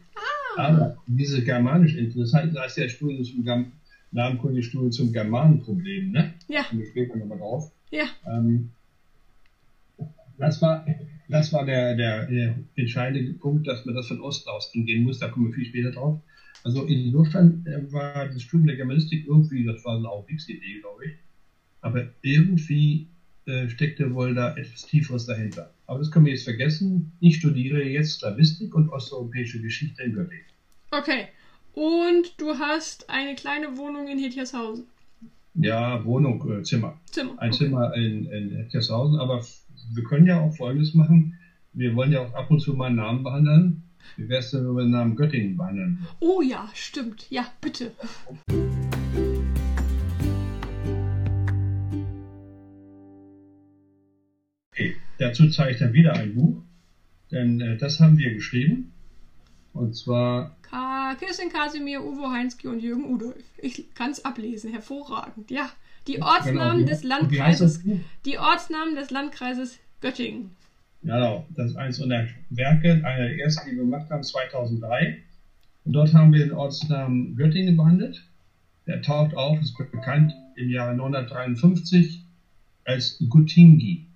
[0.59, 3.73] Aber diese germanische Interesse, das heißt ja Studium zum Gam
[4.11, 6.35] Namenkundestudium zum Germanenproblem, ne?
[6.49, 6.65] Ja.
[6.65, 7.71] Kommen wir später nochmal drauf.
[7.91, 8.07] Ja.
[8.27, 8.71] Ähm,
[10.39, 10.87] das war,
[11.29, 15.19] das war der, der, der entscheidende Punkt, dass man das von Osten aus angehen muss.
[15.19, 16.19] Da kommen wir viel später drauf.
[16.65, 21.13] Also insofern äh, war das Studium der Germanistik irgendwie, das war eine Augenblicksidee, glaube ich.
[21.83, 23.07] Aber irgendwie
[23.49, 25.73] äh, steckte wohl da etwas Tieferes dahinter.
[25.87, 27.13] Aber das können wir jetzt vergessen.
[27.21, 30.45] Ich studiere jetzt Slavistik und osteuropäische Geschichte in Göttingen.
[30.91, 31.29] Okay.
[31.73, 34.87] Und du hast eine kleine Wohnung in Hetiershausen.
[35.55, 37.01] Ja, Wohnung, äh, Zimmer.
[37.11, 37.39] Zimmer.
[37.39, 37.59] Ein okay.
[37.59, 39.19] Zimmer in, in Hetiershausen.
[39.19, 39.43] Aber
[39.95, 41.39] wir können ja auch Folgendes machen.
[41.73, 43.83] Wir wollen ja auch ab und zu mal einen Namen behandeln.
[44.17, 46.07] Wie wär's denn, wenn wir den Namen Göttingen behandeln?
[46.21, 47.27] Oh ja, stimmt.
[47.31, 47.93] Ja, bitte.
[55.29, 56.63] Dazu zeige ich dann wieder ein Buch,
[57.31, 58.93] denn äh, das haben wir geschrieben.
[59.73, 60.57] Und zwar.
[60.63, 63.45] Ka Kirsten Kasimir, Uwe Heinzke und Jürgen Udolf.
[63.59, 65.51] Ich kann es ablesen, hervorragend.
[65.51, 65.71] Ja,
[66.07, 66.91] die genau, Ortsnamen genau.
[66.91, 67.85] des Landkreises.
[68.25, 70.51] Die Ortsnamen des Landkreises Göttingen.
[71.03, 75.23] Genau, das ist eines unserer Werke, einer der ersten, die wir gemacht haben, 2003.
[75.85, 78.25] Und dort haben wir den Ortsnamen Göttingen behandelt.
[78.87, 82.25] Der taucht auf, ist bekannt, im Jahre 953
[82.85, 84.08] als Gutingi.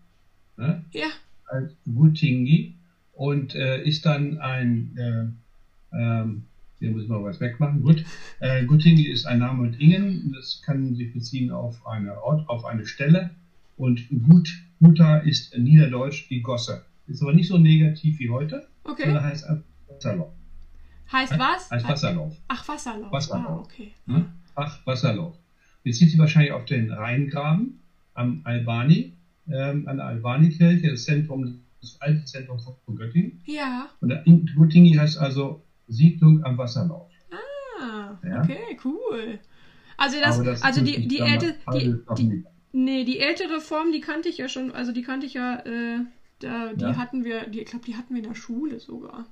[0.62, 0.85] Ne?
[0.92, 1.09] Ja.
[1.46, 2.75] Als Gutingi.
[3.12, 6.44] Und äh, ist dann ein, äh, ähm,
[6.79, 7.83] hier müssen wir was wegmachen.
[7.83, 8.05] Gut.
[8.40, 10.33] Äh, Gutingi ist ein Name mit Ingen.
[10.35, 13.31] Das kann sich beziehen auf eine Ort, auf eine Stelle.
[13.77, 14.48] Und Gut
[14.83, 16.85] Guta ist niederdeutsch die Gosse.
[17.07, 19.05] Ist aber nicht so negativ wie heute, okay.
[19.05, 19.46] sondern heißt
[19.88, 20.33] Wasserlauf.
[21.12, 21.70] Heißt was?
[21.70, 22.37] Heißt Wasserlauf.
[22.48, 23.12] Ach, Wasserlauf.
[23.12, 23.46] Wasserlauf.
[23.46, 23.92] Ah, okay.
[24.07, 24.25] Hm?
[24.57, 25.37] Ach, Wasserlauf.
[25.85, 27.81] Jetzt sind Sie wahrscheinlich auf den Rheingraben
[28.14, 29.12] am Albani,
[29.48, 33.40] ähm, an der Albani-Kirche, das Zentrum das alte Zentrum von Göttingen.
[33.44, 33.88] Ja.
[34.00, 34.12] Und
[34.57, 37.11] Göttingen heißt also Siedlung am Wasserlauf.
[37.81, 38.42] Ah, Ja.
[38.42, 39.40] okay, cool.
[39.96, 42.46] Also das, das also die, die damals älte, die, alles noch die, nicht.
[42.72, 46.00] nee, die ältere Form, die kannte ich ja schon, also die kannte ich ja, äh,
[46.38, 46.96] da, die Ja.
[46.96, 49.26] hatten wir, die, ich glaube, die hatten wir in der Schule sogar.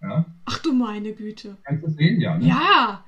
[0.00, 0.24] ja.
[0.46, 1.58] Ach du meine Güte.
[1.64, 2.38] Kannst du sehen, ja.
[2.38, 2.46] Ne?
[2.48, 3.04] Ja.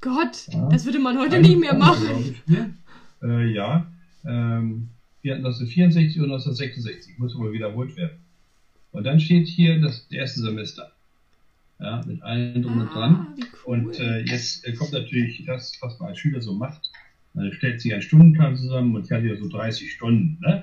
[0.00, 0.68] Gott, Ja.
[0.68, 2.34] das würde man heute Eine nicht mehr machen.
[3.22, 3.86] Äh, ja.
[4.24, 4.88] Ähm,
[5.22, 7.18] wir hatten 1964 und 1966.
[7.18, 8.18] Muss wohl wiederholt werden.
[8.90, 10.90] Und dann steht hier das erste Semester.
[11.78, 13.14] Ja, mit allen drum und dran.
[13.14, 13.78] Ah, wie cool.
[13.78, 16.90] Und äh, jetzt äh, kommt natürlich das, was man als Schüler so macht.
[17.34, 20.62] Man stellt sich einen Stundenplan zusammen und ich hatte ja so 30 Stunden, ne?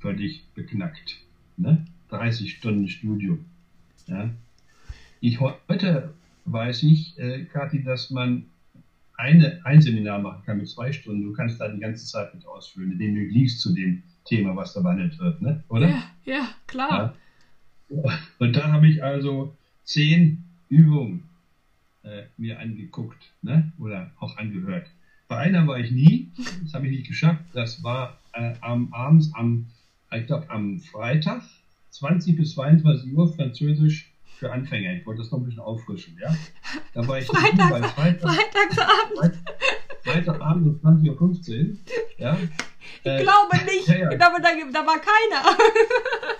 [0.00, 1.20] Völlig beknackt.
[1.56, 1.86] Ne?
[2.10, 3.44] 30 Stunden Studium.
[4.06, 4.30] Ja?
[5.20, 6.12] Ich, heute
[6.44, 8.44] weiß ich, äh, Kathi, dass man
[9.16, 11.22] eine, ein Seminar machen kann mit zwei Stunden.
[11.22, 14.74] Du kannst da die ganze Zeit mit ausfüllen, indem du liest zu dem Thema, was
[14.74, 15.62] da behandelt wird, ne?
[15.68, 15.88] oder?
[15.88, 17.14] Ja, ja, klar.
[18.38, 21.22] Und da habe ich also zehn Übungen
[22.02, 23.72] äh, mir angeguckt ne?
[23.78, 24.88] oder auch angehört.
[25.34, 26.30] Bei einer war ich nie,
[26.62, 27.42] das habe ich nicht geschafft.
[27.54, 29.66] Das war äh, am abends am,
[30.12, 31.42] ich glaube am Freitag,
[31.90, 34.92] 20 bis 22 Uhr Französisch für Anfänger.
[34.94, 36.32] Ich wollte das noch ein bisschen auffrischen, ja.
[36.92, 39.40] Da war ich Freitag- bei Freitag, Freitagsabend.
[40.04, 41.76] Freitagabend um 20.15 Uhr,
[42.18, 42.38] ja.
[43.02, 43.88] Ich Äh, glaube nicht.
[43.88, 44.10] ja, ja.
[44.10, 45.58] Da, da, da war keiner.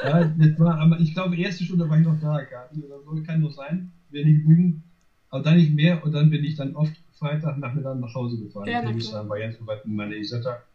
[0.04, 3.20] Ja, das war, aber ich glaube, erste Stunde war ich noch da, Kathi, oder so,
[3.24, 4.84] kann nur sein, wenn nicht lügen.
[5.30, 8.66] Aber dann nicht mehr und dann bin ich dann oft Freitagnachmittag nach Hause gefahren.
[8.66, 10.14] Ja, ich sagen, war soweit mit meiner.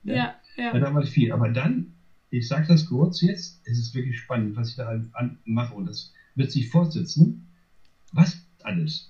[0.04, 0.71] Ja, ja.
[0.71, 1.32] Und dann war ich viel.
[1.32, 1.86] Aber dann,
[2.30, 5.73] ich sage das kurz jetzt, es ist wirklich spannend, was ich da an, an, mache
[5.73, 7.45] und das wird sich fortsetzen.
[8.12, 9.10] Was alles?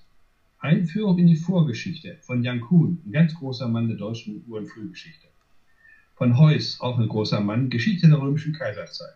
[0.58, 4.68] Einführung in die Vorgeschichte von Jan Kuhn, ein ganz großer Mann der deutschen Ur- und
[4.68, 5.28] Frühgeschichte.
[6.16, 9.16] Von Heuss, auch ein großer Mann, Geschichte der römischen Kaiserzeit.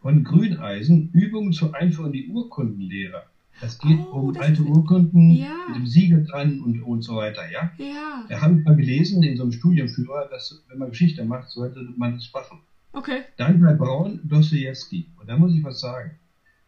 [0.00, 3.24] Von Grüneisen, Übungen zur Einführung in die Urkundenlehre.
[3.60, 5.52] Das geht Oh, um alte Urkunden Ja.
[5.68, 7.68] mit dem Siegel dran und, und so weiter, ja?
[7.76, 11.48] Ja, Da habe ich mal gelesen in so einem Studienführer, dass wenn man Geschichte macht,
[11.50, 12.60] sollte man das machen.
[12.92, 13.22] okay.
[13.36, 15.06] Dann bei Braun Dostoevsky.
[15.16, 16.12] Und da muss ich was sagen.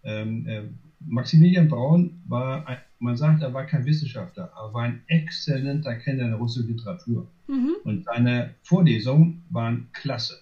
[0.02, 0.62] Ähm, äh,
[1.00, 6.26] Maximilian Braun war, ein, man sagt, er war kein Wissenschaftler, aber war ein exzellenter Kenner
[6.28, 7.26] der russischen Literatur.
[7.48, 7.72] Mhm.
[7.84, 10.38] Und seine Vorlesungen waren klasse.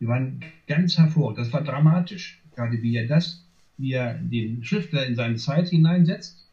[0.00, 1.38] Die waren ganz hervorragend.
[1.38, 3.41] Das war dramatisch, gerade wie er das,
[3.76, 6.46] wie er den Schriftler in seine Zeit hineinsetzt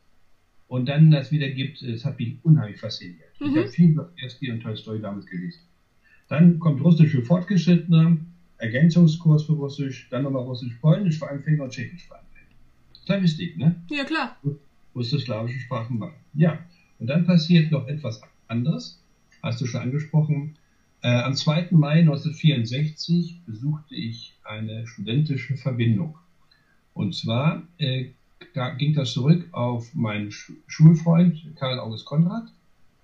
[0.68, 1.82] und dann das wiedergibt.
[1.82, 3.32] Das hat mich unheimlich fasziniert.
[3.34, 3.58] Ich Mhm.
[3.58, 5.62] habe viel Dostoevsky und Tolstoi damals gelesen.
[6.28, 8.18] Dann kommt Russisch für Fortgeschrittene,
[8.58, 12.48] Ergänzungskurs für Russisch, dann nochmal Russisch-Polnisch für Anfänger und Tschechisch für Anfänger.
[13.06, 13.76] Slavistik, ne?
[13.90, 14.32] Ja, klar.
[14.94, 16.16] musste slawische Sprachen machen.
[16.34, 16.60] Ja,
[17.00, 18.98] und dann passiert noch etwas anderes,
[19.42, 20.52] hast du schon angesprochen.
[21.02, 21.78] Äh, am 2.
[21.78, 26.18] Mai 1964 besuchte ich eine studentische Verbindung.
[27.00, 28.10] Und zwar äh,
[28.54, 32.52] da ging das zurück auf meinen Schu Schulfreund Karl August Konrad,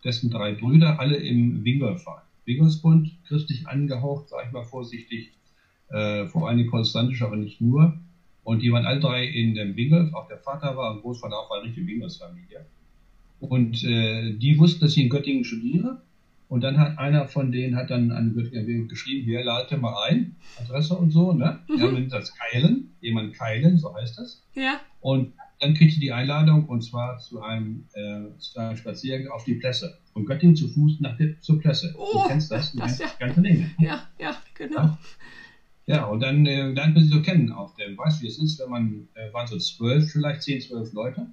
[0.03, 2.23] dessen drei Brüder alle im Wingolf waren.
[2.43, 5.31] Wingolfsbund, christlich angehaucht, sage ich mal vorsichtig,
[5.91, 7.97] äh, vor allem protestantisch, aber nicht nur.
[8.43, 11.49] Und die waren alle drei in dem Wingolf, auch der Vater war und Großvater auch
[11.49, 12.65] war eine richtige Wingolfsfamilie.
[13.39, 16.01] Und äh, die wussten, dass ich in Göttingen studiere.
[16.47, 20.35] Und dann hat einer von denen hat dann an Göttingen geschrieben, hier lade mal ein,
[20.59, 21.59] Adresse und so, ne?
[21.67, 21.77] Mhm.
[21.77, 24.43] Ja, nennt das Keilen, jemand Keilen, so heißt das.
[24.53, 24.79] Ja.
[25.01, 29.43] Und dann kriegte ich die Einladung und zwar zu einem, äh, zu einem Spaziergang auf
[29.45, 29.97] die Plässe.
[30.13, 31.95] Von Göttingen zu Fuß nach der, zur Plässe.
[31.97, 33.05] Oh, du kennst das, das ne?
[33.05, 33.25] ja.
[33.25, 33.71] ganz Nähe.
[33.79, 34.81] Ja, ja, genau.
[34.81, 34.97] Ja.
[35.87, 37.97] Ja, und dann äh, lernt man sie so kennen auf dem.
[37.97, 41.27] Weißt du, wie es ist, wenn man, äh, waren so zwölf, vielleicht zehn, zwölf Leute.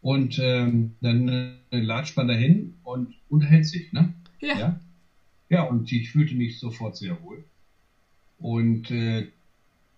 [0.00, 4.14] Und ähm, dann äh, latscht man dahin und unterhält sich, ne?
[4.40, 4.58] Ja.
[4.58, 4.80] ja.
[5.48, 7.44] Ja, und ich fühlte mich sofort sehr wohl.
[8.38, 9.28] Und äh,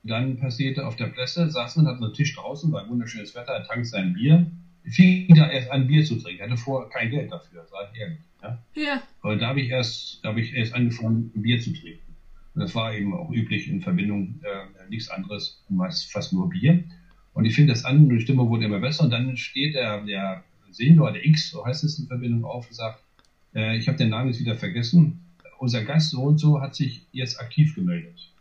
[0.03, 3.65] dann passierte auf der Presse, saß man, hat einen Tisch draußen, war wunderschönes Wetter, er
[3.65, 4.51] trank sein Bier.
[4.85, 6.43] Fing da erst an, Bier zu trinken.
[6.43, 8.19] Hatte vorher kein Geld dafür, sag ich ehrlich.
[8.43, 8.63] Ja?
[8.75, 9.03] Ja.
[9.23, 12.15] Und da habe ich erst, da habe ich erst angefangen, Bier zu trinken.
[12.55, 15.63] Und das war eben auch üblich in Verbindung, äh, nichts anderes,
[16.11, 16.83] fast nur Bier.
[17.35, 19.05] Und ich finde das an, die Stimme wurde immer besser.
[19.05, 22.75] Und dann steht der, der Senior, der X, so heißt es in Verbindung auf, und
[22.75, 23.03] sagt,
[23.55, 25.21] äh, ich habe den Namen jetzt wieder vergessen.
[25.59, 28.33] Unser Gast so und so hat sich jetzt aktiv gemeldet.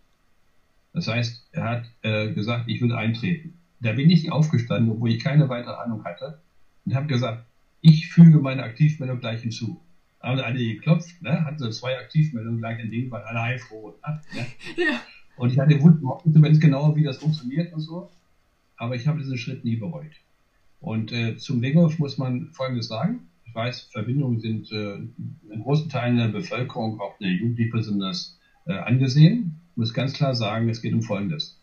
[0.93, 3.53] Das heißt, er hat äh, gesagt, ich will eintreten.
[3.79, 6.39] Da bin ich aufgestanden, obwohl ich keine weitere Ahnung hatte,
[6.85, 7.45] und habe gesagt,
[7.81, 9.81] ich füge meine Aktivmeldung gleich hinzu.
[10.21, 11.45] Haben alle geklopft, ne?
[11.45, 13.93] hatten so zwei Aktivmeldungen gleich in dem Fall, alle heilfroh.
[14.05, 14.21] Ne?
[14.77, 15.01] Ja.
[15.37, 18.09] Und ich hatte nicht ganz genau, wie das funktioniert und so.
[18.75, 20.13] Aber ich habe diesen Schritt nie bereut.
[20.79, 23.27] Und äh, zum Winghof muss man Folgendes sagen.
[23.47, 28.73] Ich weiß, Verbindungen sind äh, in großen Teilen der Bevölkerung, auch der Jugendlichen besonders äh,
[28.73, 29.59] angesehen.
[29.71, 31.59] Ich muss ganz klar sagen, es geht um Folgendes.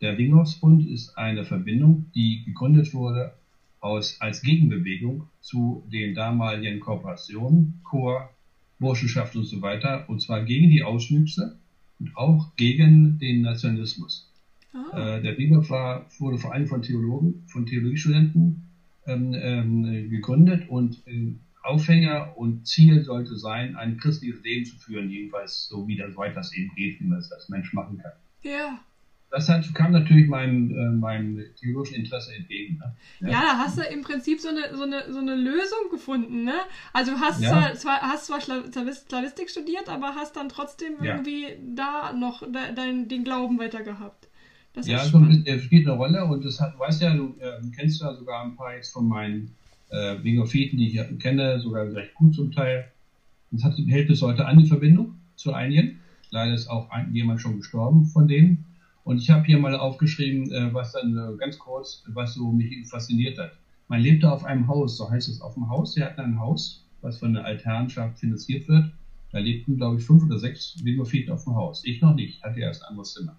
[0.00, 3.32] Der Winghofsbund ist eine Verbindung, die gegründet wurde
[3.80, 8.30] aus, als Gegenbewegung zu den damaligen Kooperationen, Chor,
[8.78, 11.58] Burschenschaft und so weiter, und zwar gegen die Auswüchse
[11.98, 14.30] und auch gegen den Nationalismus.
[14.72, 15.16] Ah.
[15.16, 18.73] Äh, der Winghof war, wurde vor allem von Theologen, von Theologiestudenten
[19.06, 25.08] ähm, ähm, gegründet und äh, Aufhänger und Ziel sollte sein, ein christliches Leben zu führen,
[25.08, 28.12] jedenfalls so wie das weit das eben geht, wie man es als Mensch machen kann.
[28.42, 28.78] Ja.
[29.30, 32.80] Das hat, kam natürlich meinem, äh, meinem theologischen Interesse entgegen.
[33.20, 33.30] Ne?
[33.32, 33.40] Ja.
[33.40, 36.54] da hast du im Prinzip so eine, so eine, so eine Lösung gefunden, ne?
[36.92, 37.50] Also du hast Ja.
[37.50, 41.14] zwar, zwar, hast zwar Slavistik studiert, aber hast dann trotzdem Ja.
[41.16, 44.28] irgendwie da noch de, dein, den Glauben weiter gehabt.
[44.74, 47.60] Das Ja, so ein äh, spielt eine Rolle und das hat, weißt ja, du äh,
[47.74, 49.54] kennst ja sogar ein paar jetzt von meinen
[49.90, 52.90] äh, Biografien, die ich ja kenne, sogar recht gut zum Teil.
[53.52, 56.00] Das hat, hält bis heute an, die Verbindung zu einigen.
[56.30, 58.64] Leider ist auch ein, jemand schon gestorben von denen.
[59.04, 62.88] Und ich habe hier mal aufgeschrieben, äh, was dann äh, ganz kurz, was so mich
[62.88, 63.52] fasziniert hat.
[63.86, 65.94] Man lebte auf einem Haus, so heißt es auf dem Haus.
[65.94, 68.90] Sie hatten ein Haus, was von der Altherrenschaft finanziert wird.
[69.30, 71.84] Da lebten, glaube ich, fünf oder sechs Biografien auf dem Haus.
[71.84, 73.36] Ich noch nicht, hatte erst ein anderes Zimmer.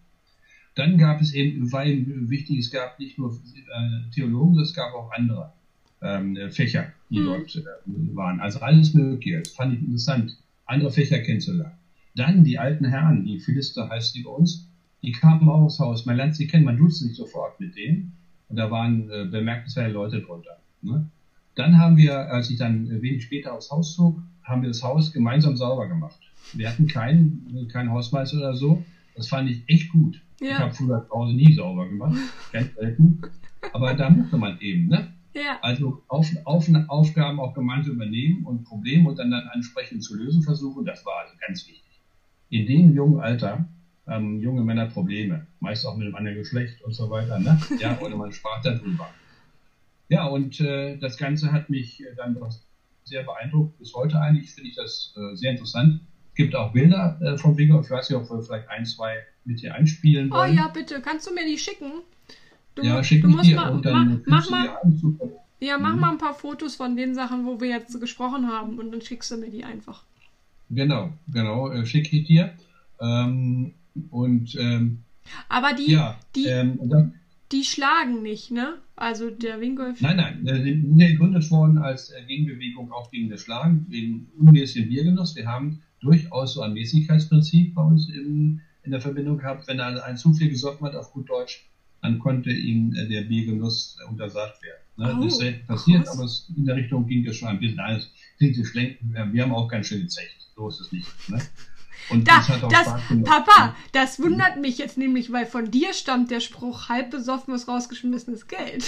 [0.76, 5.12] Dann gab es eben, eben wichtig, es gab nicht nur äh, Theologen, es gab auch
[5.14, 5.54] andere
[6.02, 7.26] ähm, äh, Fächer, die Mhm.
[7.26, 8.40] dort äh, waren.
[8.42, 9.40] Also alles Mögliche.
[9.40, 11.74] Das fand ich interessant, andere Fächer kennenzulernen.
[12.16, 14.68] Dann die alten Herren, die Philister heißt die bei uns,
[15.02, 16.06] die kamen auch aufs Haus.
[16.06, 18.14] Man lernt sie kennen, man duzt sich sofort mit denen.
[18.50, 20.58] Und da waren äh, bemerkenswerte Leute drunter.
[20.82, 21.10] Ne?
[21.56, 25.12] Dann haben wir, als ich dann wenig später aufs Haus zog, haben wir das Haus
[25.14, 26.20] gemeinsam sauber gemacht.
[26.54, 28.84] Wir hatten keinen, keinen Hausmeister oder so.
[29.16, 30.22] Das fand ich echt gut.
[30.40, 30.60] Ich Ja.
[30.60, 32.18] habe früher zu Hause nie sauber gemacht,
[32.52, 33.22] ganz selten.
[33.72, 35.14] Aber da musste man eben, ne?
[35.34, 35.58] Ja.
[35.62, 40.42] Also auf, auf, Aufgaben auch gemeinsam übernehmen und Probleme und dann, dann ansprechend zu lösen
[40.42, 42.00] versuchen, das war also ganz wichtig.
[42.50, 43.66] In dem jungen Alter
[44.08, 47.60] haben junge Männer Probleme, meist auch mit einem anderen Geschlecht und so weiter, ne?
[47.80, 49.08] Ja, oder man sprach darüber.
[50.10, 52.52] Ja, und äh, das Ganze hat mich äh, dann doch
[53.04, 53.78] sehr beeindruckt.
[53.78, 56.00] Bis heute eigentlich finde ich das äh, sehr interessant.
[56.36, 57.80] Es gibt auch Bilder äh, vom Wigger.
[57.82, 60.54] Ich weiß nicht, ob wir vielleicht ein, zwei mit hier einspielen Oh wollen.
[60.58, 62.02] ja, bitte, kannst du mir die schicken?
[62.76, 65.94] Du, ja schick du musst dir mal, und dann mach, mach mal, dir ja, mach
[65.94, 66.00] Mhm.
[66.02, 69.32] mal ein paar Fotos von den Sachen, wo wir jetzt gesprochen haben und dann schickst
[69.32, 70.04] du mir die einfach.
[70.70, 72.52] Genau, genau, äh, schicke ich dir.
[73.00, 73.74] Ähm,
[74.12, 75.04] und ähm,
[75.48, 77.14] Aber die, ja, die, ähm, dann,
[77.52, 78.80] die schlagen nicht, ne?
[78.96, 80.02] Also der Wingolf.
[80.02, 85.36] nein, nein, äh, gegründet worden als äh, Gegenbewegung auch gegen das Schlagen, wegen unmäßigem Biergenuss.
[85.36, 89.68] Wir haben durchaus so ein Mäßigkeitsprinzip bei uns in, in der Verbindung gehabt.
[89.68, 91.70] Wenn einer ein zu viel gesoffen hat, auf gut Deutsch,
[92.02, 94.82] dann konnte ihm äh, der Biergenuss äh, untersagt werden.
[94.98, 95.16] Ne?
[95.18, 96.16] Oh, das ist selten passiert, krass.
[96.16, 97.78] aber es, in der Richtung ging das schon ein bisschen.
[97.78, 99.00] Nein, es klingt so schlecht.
[99.02, 100.48] Wir haben auch ganz schön gezecht.
[100.56, 101.08] So ist es nicht.
[101.30, 101.42] Ne?
[102.10, 102.88] Und Da, das hat auch das.
[103.24, 107.68] Papa, das wundert mich jetzt nämlich, weil von dir stammt der Spruch, halb besoffen ist
[107.68, 108.86] rausgeschmissenes Geld.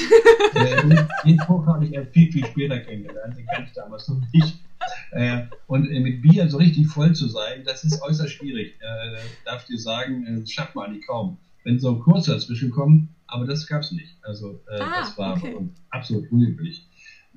[0.54, 3.36] Äh, den- den Spruch habe ich erst viel, viel später kennengelernt.
[3.38, 4.60] Den kannte ich damals noch nicht.
[5.12, 8.76] Äh, und äh, mit Bier so richtig voll zu sein, das ist äußerst schwierig.
[8.80, 11.38] Äh, darf ich dir sagen, das schafft man eigentlich kaum.
[11.64, 14.16] Wenn so ein Kurs dazwischen kommt, aber das gab es nicht.
[14.22, 15.58] Also Ah, das war okay.
[15.90, 16.87] absolut unüblich.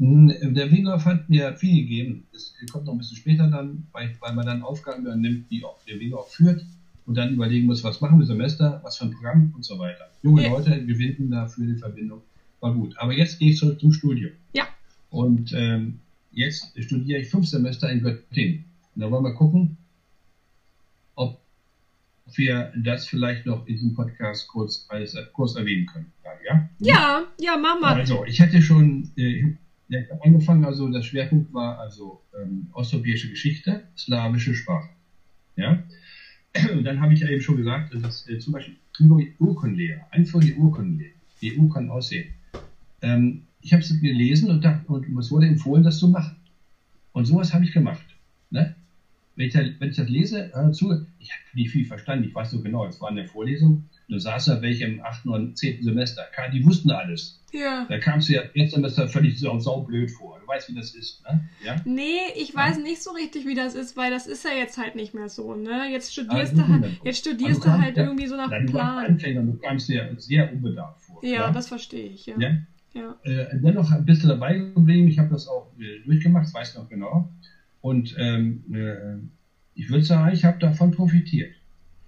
[0.03, 2.25] Der Wingolf hat mir viel gegeben.
[2.33, 5.79] Das kommt noch ein bisschen später dann, weil, weil man dann Aufgaben übernimmt, die auch
[5.87, 6.65] der Wingolf führt
[7.05, 10.11] und dann überlegen muss, was machen wir Semester, was für ein Programm und so weiter.
[10.23, 10.49] Junge Ja.
[10.49, 12.23] Leute gewinnen dafür die Verbindung.
[12.61, 12.97] War gut.
[12.97, 14.33] Aber jetzt gehe ich zurück zum Studium.
[14.55, 14.69] Ja.
[15.11, 15.99] Und ähm,
[16.33, 18.65] jetzt studiere ich fünf Semester in Göttingen.
[18.95, 19.77] Und da wollen wir gucken,
[21.15, 21.39] ob
[22.37, 26.11] wir das vielleicht noch in diesem Podcast kurz, als, kurz erwähnen können.
[26.47, 26.71] Ja?
[26.79, 28.01] ja, ja, mach mal.
[28.01, 29.57] Also, ich hatte schon, äh,
[29.91, 34.89] Ja, ich habe angefangen, also der Schwerpunkt war also ähm, osteuropäische Geschichte, slawische Sprache.
[35.57, 35.83] Ja?
[36.73, 38.77] Und dann habe ich ja eben schon gesagt, dass äh, zum Beispiel
[39.41, 42.29] Urkundenlehre, einfach die Urkundenlehre, wie Urkunden aussehen.
[43.03, 46.37] Ähm, ich habe es gelesen und, dachte, und es wurde empfohlen, das zu machen.
[47.13, 48.07] Und sowas habe ich gemacht.
[48.51, 48.77] Ne?
[49.35, 52.35] Wenn, ich da, wenn ich das lese, hör zu, ich habe nicht viel verstanden, ich
[52.35, 55.27] weiß so genau, es war eine Vorlesung, da saß ja welche im 8.
[55.27, 55.83] und 10.
[55.83, 57.41] Semester, die wussten alles.
[57.53, 57.87] Ja.
[57.89, 60.39] Da kamst du ja jetzt Semester völlig sau, saublöd vor.
[60.41, 61.49] Du weißt, wie das ist, ne?
[61.65, 61.77] Ja?
[61.85, 62.83] Nee, ich weiß ja.
[62.83, 65.55] nicht so richtig, wie das ist, weil das ist ja jetzt halt nicht mehr so,
[65.55, 65.91] ne?
[65.91, 69.07] Jetzt studierst also, du halt, jetzt studierst du halt ja, irgendwie so nach Plan.
[69.07, 71.25] Anfänger, du kamst dir sehr unbedarft vor.
[71.25, 71.51] Ja, ja?
[71.51, 72.35] das verstehe ich, ja.
[72.39, 72.59] ja?
[72.95, 73.17] ja.
[73.23, 76.77] Äh, dennoch ein bisschen dabei geblieben, ich habe das auch äh, durchgemacht, das weiß ich
[76.77, 77.33] noch genau.
[77.81, 79.19] Und ähm, äh,
[79.75, 81.55] ich würde sagen, ich habe davon profitiert.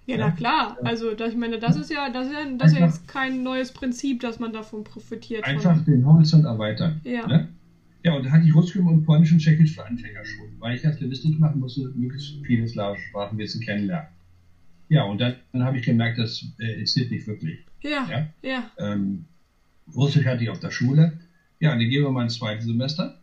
[0.05, 0.77] Ja, na klar.
[0.83, 3.41] Also das, ich meine, das ist ja, das ist ja, das ist ja jetzt kein
[3.43, 5.45] neues Prinzip, dass man davon profitiert.
[5.45, 5.85] Einfach von.
[5.85, 6.99] den Horizont erweitern.
[7.03, 7.25] Ja.
[7.25, 7.47] Ne?
[8.03, 10.85] Ja, und da hatte ich Russisch und Polnisch und Tschechisch für Anfänger schon, weil ich
[10.85, 14.09] als Linguistik machen musste, möglichst viele slawische Sprachenwissen kennenlernen.
[14.89, 17.59] Ja, und dann, dann habe ich gemerkt, das äh, existiert nicht wirklich.
[17.81, 18.27] Ja, ja.
[18.41, 18.71] ja.
[18.77, 19.25] Ähm,
[19.95, 21.17] Russisch hatte ich auf der Schule.
[21.59, 23.17] Ja, dann gehen wir mal ins zweite Semester.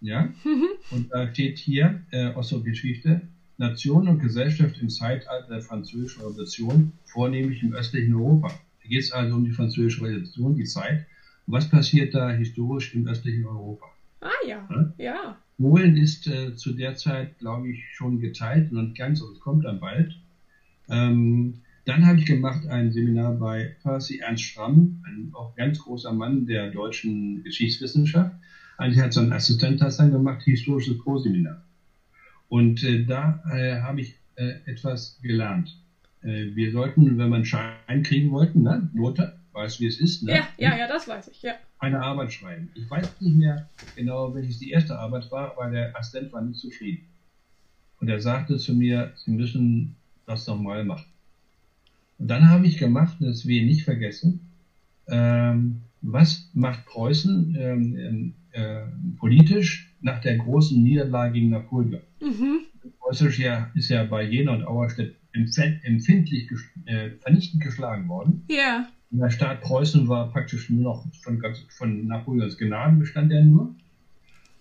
[0.00, 0.66] Ja, mhm.
[0.90, 3.20] und da steht hier äh, Osteuropäische
[3.58, 8.48] Nation und Gesellschaft im Zeitalter der Französischen Revolution, vornehmlich im östlichen Europa.
[8.82, 11.06] Da geht es also um die Französische Revolution, die Zeit.
[11.46, 13.86] Und was passiert da historisch im östlichen Europa?
[14.20, 14.92] Ah ja, ja.
[14.98, 15.38] ja.
[15.58, 19.64] Polen ist äh, zu der Zeit, glaube ich, schon geteilt und ganz, aber es kommt
[19.64, 20.18] dann bald.
[20.88, 26.12] Ähm, dann habe ich gemacht ein Seminar bei Percy Ernst Schramm, ein auch ganz großer
[26.12, 28.32] Mann der deutschen Geschichtswissenschaft.
[28.76, 31.62] Eigentlich hat so ein Assistent das dann gemacht, historisches Pro-Seminar.
[32.52, 35.74] Und äh, da äh, habe ich äh, etwas gelernt.
[36.20, 40.22] Äh, wir sollten, wenn man Schein kriegen wollten, ne, Note, weißt du, wie es ist?
[40.22, 40.32] Ne?
[40.32, 41.54] Ja, ja, ja, das weiß ich, ja.
[41.78, 42.68] Eine Arbeit schreiben.
[42.74, 46.60] Ich weiß nicht mehr genau, welches die erste Arbeit war, aber der Assistent war nicht
[46.60, 47.06] zufrieden.
[48.00, 51.06] Und er sagte zu mir, Sie müssen das nochmal machen.
[52.18, 54.40] Und dann habe ich gemacht, das wir nicht vergessen,
[55.08, 58.82] ähm, was macht Preußen ähm, äh,
[59.18, 62.02] politisch nach der großen Niederlage gegen Napoleon?
[62.20, 62.60] Mhm.
[62.98, 66.50] Preußisch ja, ist ja bei Jena und Auerstedt empfindlich
[66.86, 68.44] äh, vernichtend geschlagen worden.
[68.48, 68.86] Ja.
[69.10, 73.74] Der Staat Preußen war praktisch nur noch von, von Napoleons Gnaden bestand er nur.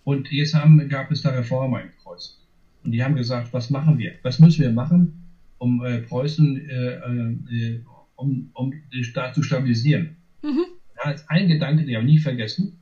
[0.04, 2.36] Und jetzt haben, gab es da Reformer in Preußen.
[2.84, 4.14] Und die haben gesagt, was machen wir?
[4.24, 5.14] Was müssen wir machen,
[5.58, 7.82] um äh, Preußen, äh, äh,
[8.16, 10.16] um, um den Staat zu stabilisieren?
[10.44, 10.66] Mhm.
[10.96, 12.80] Da ist ein Gedanke, den habe ich nie vergessen.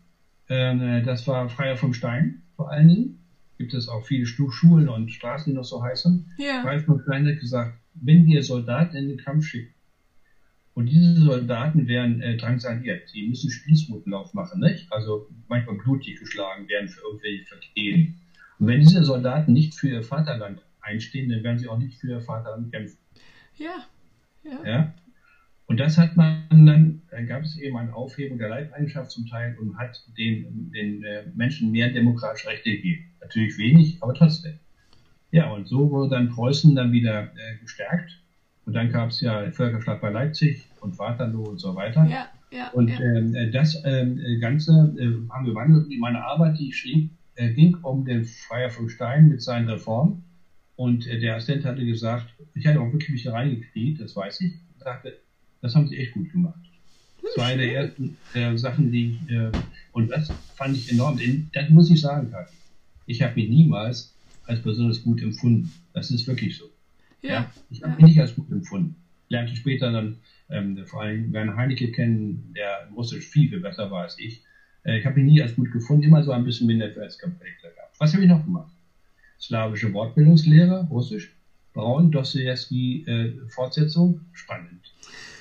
[0.47, 3.19] Äh, das war Freier vom Stein, vor allen Dingen
[3.57, 6.29] gibt es auch viele Schulen und Straßen, die noch so heißen.
[6.37, 6.61] Ja.
[6.63, 9.73] Ralf McLean hat gesagt, wenn wir Soldaten in den Kampf schicken
[10.73, 14.91] und diese Soldaten werden äh, drangsaliert, die müssen Spießrutenlauf machen, nicht?
[14.91, 18.19] also manchmal blutig geschlagen werden für irgendwelche Vergehen.
[18.59, 22.09] Und wenn diese Soldaten nicht für ihr Vaterland einstehen, dann werden sie auch nicht für
[22.09, 22.97] ihr Vaterland kämpfen.
[23.55, 23.85] Ja.
[24.43, 24.65] Ja.
[24.65, 24.93] ja?
[25.69, 29.55] Und das hat man dann, dann gab es eben eine Aufhebung der Leibeigenschaft zum Teil
[29.62, 33.03] und hat den, den äh, Menschen mehr demokratische Rechte gegeben.
[33.21, 34.55] Natürlich wenig, aber trotzdem.
[35.29, 38.19] Ja, und so wurde dann Preußen dann wieder äh, gestärkt.
[38.65, 42.03] Und dann gab es ja Völkerschlag bei Leipzig und Waterloo und so weiter.
[42.05, 42.99] Ja, ja, und ja.
[42.99, 45.91] Ähm, äh, das äh, Ganze äh, haben gewandelt.
[45.91, 49.69] In meiner Arbeit, die ich schrieb, äh, ging um den Freier von Stein mit seinen
[49.69, 50.23] Reformen.
[50.75, 54.53] Und der Assistent hatte gesagt, ich hatte auch wirklich mich da reingekriegt, das weiß ich,
[54.77, 55.19] sagte,
[55.61, 56.59] das haben sie echt gut gemacht.
[57.21, 59.51] Das war eine der ersten äh, Sachen, die ich, äh,
[59.91, 61.19] und das fand ich enorm.
[61.53, 62.53] Das muss ich sagen, Kathi.
[63.05, 64.13] Ich habe mich niemals
[64.45, 65.71] als besonders gut empfunden.
[65.93, 66.65] Das ist wirklich so.
[67.21, 67.29] Ja.
[67.29, 67.51] ja?
[67.69, 67.97] Ich habe ja.
[67.97, 68.95] mich nicht als gut empfunden.
[69.27, 70.17] Lernte später dann
[70.49, 74.43] ähm, vor allem Werner Heinecke kennen, der Russisch viel, viel besser war als ich.
[74.83, 77.95] Äh, ich habe mich nie als gut gefunden, immer so ein bisschen Minderwertigkeitskomplexe gehabt.
[77.99, 78.71] Was habe ich noch gemacht?
[79.39, 81.35] Slawische Wortbildungslehre, Russisch.
[81.73, 84.91] Braun, Dostoevsky, äh, Fortsetzung, spannend.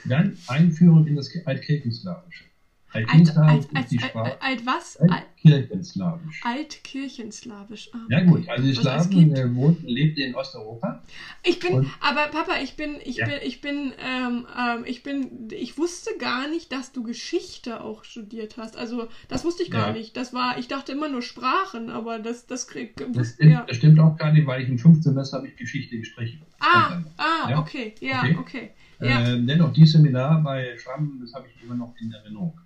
[0.09, 2.48] Dann Einführung in das Altkirchenslawische.
[2.91, 4.43] Altkirchenslawisch alt, alt, die Sprache.
[4.43, 4.97] Alt, was?
[4.97, 6.41] Altkirchenslawisch.
[6.43, 7.91] Altkirchenslawisch.
[7.93, 8.15] Ah, okay.
[8.15, 11.03] Ja gut, also die Slawen äh, wohnten, lebten in Osteuropa.
[11.45, 13.27] Ich bin, aber Papa, ich bin, ich ja.
[13.27, 18.05] bin, ich bin, ähm, ähm, ich bin, ich wusste gar nicht, dass du Geschichte auch
[18.05, 18.79] studiert hast.
[18.79, 19.93] Also das wusste ich gar ja.
[19.93, 20.17] nicht.
[20.17, 23.05] Das war, ich dachte immer nur Sprachen, aber das, das kriegt.
[23.15, 23.65] Das, stimmt, ja.
[23.69, 26.41] das stimmt auch gar nicht, weil ich im fünften Semester habe ich Geschichte gestrichen.
[26.59, 28.37] Ah, ah, okay, ja, okay.
[28.41, 28.71] okay.
[29.01, 29.29] Ja.
[29.29, 32.59] Äh, dennoch, dieses Seminar bei Schramm, das habe ich immer noch in Erinnerung.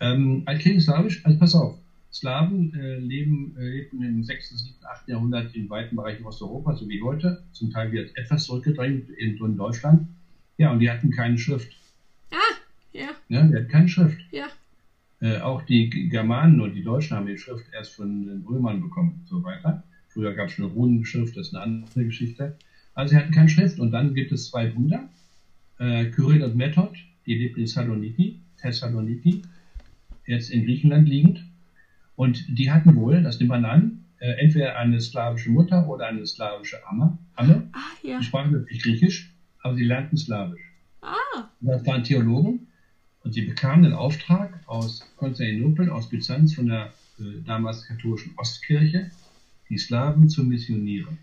[0.00, 1.76] Ähm, Altkirchenslawisch, also pass auf,
[2.12, 5.08] Slawen äh, leben, äh, lebten im 6., 7., 8.
[5.08, 9.56] Jahrhundert in weiten Bereichen Osteuropas, so wie heute, zum Teil wird etwas zurückgedrängt in, in
[9.56, 10.06] Deutschland.
[10.56, 11.76] Ja, und die hatten keine Schrift.
[12.30, 12.36] Ah,
[12.92, 13.08] ja.
[13.28, 14.18] Ja, die hatten keine Schrift.
[14.30, 14.46] Ja.
[15.20, 19.20] Äh, auch die Germanen und die Deutschen haben die Schrift erst von den Römern bekommen
[19.20, 19.82] und so weiter.
[20.08, 22.56] Früher gab es eine Runenschrift, das ist eine andere Geschichte.
[22.94, 23.80] Also sie hatten keine Schrift.
[23.80, 25.08] Und dann gibt es zwei Wunder.
[25.78, 26.92] Äh, Kyrill und Method,
[27.26, 29.42] die lebten in Saloniki, Thessaloniki,
[30.26, 31.44] jetzt in Griechenland liegend.
[32.16, 36.86] Und die hatten wohl, das nimmt man an, entweder eine slawische Mutter oder eine slawische
[36.86, 37.18] Amme.
[37.34, 37.68] Amme.
[37.72, 38.18] Ah, ja.
[38.18, 40.72] Die sprachen wirklich Griechisch, aber sie lernten Slawisch.
[41.02, 41.48] Ah.
[41.60, 42.66] Das waren Theologen
[43.22, 49.10] und sie bekamen den Auftrag aus Konstantinopel, aus Byzanz, von der äh, damals katholischen Ostkirche,
[49.68, 51.18] die Slawen zu missionieren.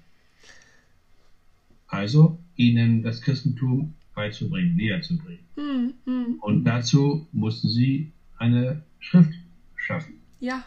[1.88, 5.46] Also ihnen das Christentum beizubringen, näher zu bringen.
[5.56, 6.40] Hm, hm.
[6.42, 9.34] Und dazu mussten sie eine Schrift
[9.76, 10.22] schaffen.
[10.40, 10.64] Ja.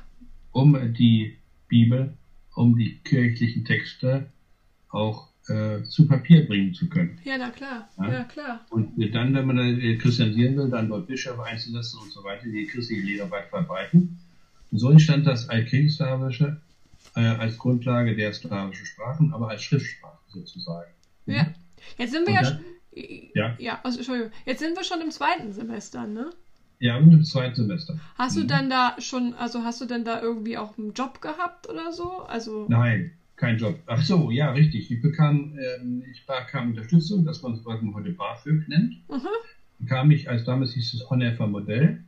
[0.53, 2.13] Um die Bibel,
[2.55, 4.31] um die kirchlichen Texte
[4.91, 7.19] auch äh, zu Papier bringen zu können.
[7.25, 7.89] Ja, na klar.
[7.99, 8.61] Ja, ja klar.
[8.71, 12.67] Und dann, wenn man äh, christianisieren will, dann dort Bischöfe einzulassen und so weiter, die
[12.67, 14.19] christliche Lehre weit verbreiten.
[14.71, 16.61] Und so entstand das Altgriechisch-Slawische
[17.17, 20.91] äh, als Grundlage der slawischen Sprachen, aber als Schriftsprache sozusagen.
[21.27, 21.47] Ja.
[21.99, 22.65] Jetzt sind wir ja, dann,
[23.35, 23.57] ja.
[23.59, 24.33] Ja, also, Entschuldigung.
[24.47, 26.31] Jetzt sind wir schon im zweiten Semester, ne?
[26.79, 27.99] Ja, im zweiten Semester.
[28.17, 28.41] Hast mhm.
[28.43, 31.93] du dann da schon, also hast du denn da irgendwie auch einen Job gehabt oder
[31.93, 32.25] so?
[32.27, 33.79] Also Nein, kein Job.
[33.87, 34.91] Ach so, ja, richtig.
[34.91, 38.95] Ich bekam, ähm, ich bekam Unterstützung, das man, was man heute BAföG nennt.
[39.09, 39.29] Mhm.
[39.79, 41.99] Bekam ich, als damals hieß es Honefer Modell.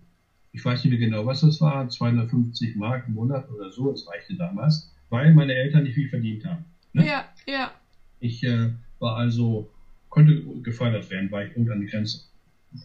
[0.53, 4.07] Ich weiß nicht mehr genau, was das war, 250 Mark im Monat oder so, das
[4.07, 6.65] reichte damals, weil meine Eltern nicht viel verdient haben.
[6.95, 7.07] Ne?
[7.07, 7.73] Ja, ja.
[8.21, 9.69] Ich äh, war also
[10.09, 12.21] konnte gefördert werden, weil ich irgendeine Grenze,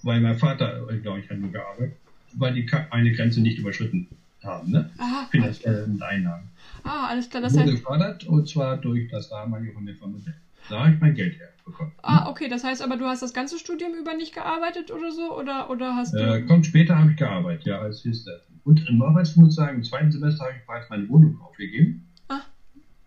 [0.03, 1.97] weil mein Vater, glaube ich, hat nur gearbeitet,
[2.33, 4.07] weil die eine Grenze nicht überschritten
[4.43, 4.89] haben, ne?
[4.97, 6.49] Aha, Finanziell mit Einnahmen.
[6.83, 7.41] Ah, alles klar.
[7.41, 7.75] Das wurde heißt...
[7.75, 10.33] gefördert und zwar durch das damalige von der Familie.
[10.69, 11.91] Da habe ich mein Geld herbekommen.
[12.01, 15.37] Ah, okay, das heißt aber, du hast das ganze Studium über nicht gearbeitet oder so?
[15.37, 16.19] Oder, oder hast du.
[16.19, 18.41] Äh, kommt später habe ich gearbeitet, ja, als Hilfsleiter.
[18.63, 22.05] Und im Arbeits muss ich sagen, im zweiten Semester habe ich bereits meine Wohnung aufgegeben.
[22.27, 22.41] Ah.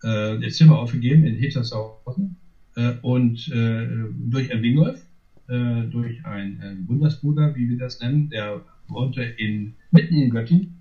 [0.03, 2.35] Äh, das Zimmer aufgegeben in Hittershausen
[2.75, 3.87] äh, und äh,
[4.29, 5.01] durch ein Wingolf,
[5.47, 10.77] äh, durch einen Bundesbruder, wie wir das nennen, der wohnte in, mitten in Göttingen,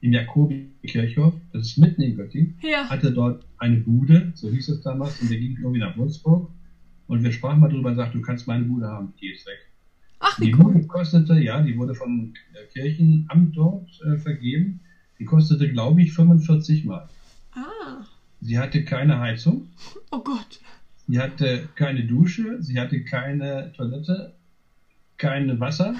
[0.00, 2.88] im Jakobi-Kirchhof, das ist mitten in Göttingen, ja.
[2.88, 6.50] hatte dort eine Bude, so hieß es damals, und der ging irgendwie nach Würzburg.
[7.06, 9.58] Und wir sprachen mal drüber und sagten, du kannst meine Bude haben, die ist weg.
[10.18, 10.72] Ach, die cool.
[10.72, 12.32] Bude kostete, ja, die wurde vom
[12.72, 14.80] Kirchenamt dort äh, vergeben.
[15.18, 17.10] Die kostete, glaube ich, 45 Mark.
[17.54, 18.04] Ah.
[18.40, 19.68] Sie hatte keine Heizung.
[20.10, 20.60] Oh Gott.
[21.08, 24.34] Sie hatte keine Dusche, sie hatte keine Toilette,
[25.16, 25.94] kein Wasser.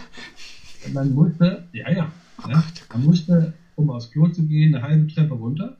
[0.93, 2.63] Man musste, ja, ja, oh ne?
[2.93, 5.77] man musste, um aufs Klo zu gehen, eine halbe Treppe runter.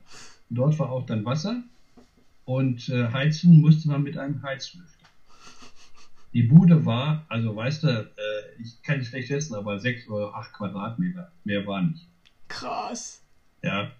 [0.49, 1.63] Dort war auch dann Wasser
[2.45, 5.03] und äh, heizen musste man mit einem Heizlüfter.
[6.33, 10.33] Die Bude war, also weißt du, äh, ich kann nicht schlecht essen, aber sechs oder
[10.33, 11.31] acht Quadratmeter.
[11.43, 12.07] Mehr war nicht.
[12.47, 13.21] Krass.
[13.61, 13.91] Ja.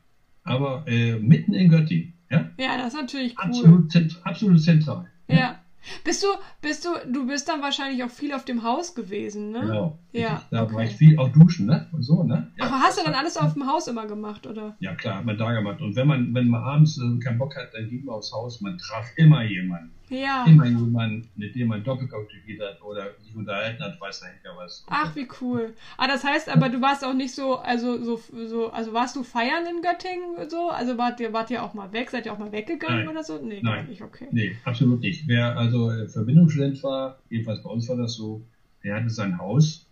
[0.44, 2.14] Aber äh, mitten in Göttingen.
[2.30, 2.50] Ja?
[2.58, 3.44] ja, das ist natürlich cool.
[3.46, 5.08] Absolut, zent absolut zentral.
[5.28, 5.60] Ja.
[6.04, 6.28] Bist du,
[6.64, 9.60] bist du, du bist dann wahrscheinlich auch viel auf dem Haus gewesen, ne?
[9.60, 10.00] Genau.
[10.14, 10.42] Ja.
[10.50, 10.76] Da okay.
[10.76, 11.88] war ich viel auch duschen, ne?
[11.92, 12.52] Und so, ne?
[12.58, 12.66] Ja.
[12.66, 14.76] Aber hast du dann alles auf dem Haus immer gemacht, oder?
[14.80, 15.82] Ja, klar, hat man da gemacht.
[15.82, 18.62] Und wenn man, wenn man abends äh, keinen Bock hat, dann ging man aufs Haus,
[18.62, 19.92] man traf immer jemanden.
[20.10, 20.46] Ja.
[20.46, 22.28] Immer jemanden, mit dem man Doppelkopf
[22.60, 24.86] hat oder sich unterhalten hat, weiß der Henker was.
[24.88, 25.74] Ach, wie cool.
[25.98, 29.24] Ah, das heißt aber, du warst auch nicht so, also so, so, also warst du
[29.24, 30.70] feiern in Göttingen so?
[30.70, 32.12] Also wart ihr, wart ihr auch mal weg?
[32.12, 33.08] Seid ihr auch mal weggegangen Nein.
[33.08, 33.40] oder so?
[33.42, 33.88] Nee, Nein.
[33.88, 34.28] nicht, okay.
[34.32, 35.28] Nee, absolut nicht.
[35.28, 36.08] Wer also äh,
[36.54, 38.46] Verbindungsstudent war, jedenfalls bei uns war das so,
[38.84, 39.88] der hatte sein Haus.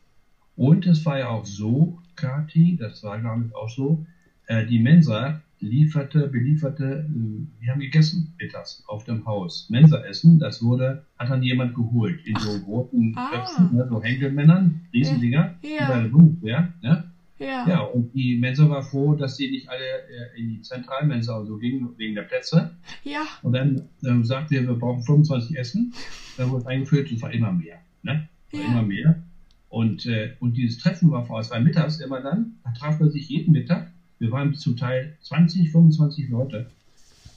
[0.55, 4.05] Und es war ja auch so, Kati, das war glaube ich auch so,
[4.47, 9.68] äh, die Mensa lieferte, belieferte, äh, wir haben gegessen mittags auf dem Haus.
[9.70, 13.30] Mensa-Essen, das wurde, hat dann jemand geholt in so roten ah.
[13.32, 16.01] Köpfen, ne, so Henkelmännern, Riesendinger, ja.
[16.01, 16.74] der Bundeswehr.
[16.82, 17.11] Ne?
[17.42, 17.68] Ja.
[17.68, 21.58] ja, und die Mensa war froh, dass sie nicht alle äh, in die Zentralmensa so
[21.58, 22.72] gingen, wegen der Plätze.
[23.04, 23.26] Ja.
[23.42, 25.94] Und dann äh, sagte er, wir brauchen 25 Essen.
[26.38, 27.80] Da wurde eingeführt, es war immer mehr.
[28.04, 28.28] Ne?
[28.52, 28.68] War ja.
[28.68, 29.24] immer mehr.
[29.70, 33.10] Und, äh, und dieses Treffen war vor, es war mittags immer dann, da traf man
[33.10, 36.68] sich jeden Mittag wir waren zum Teil 20, 25 Leute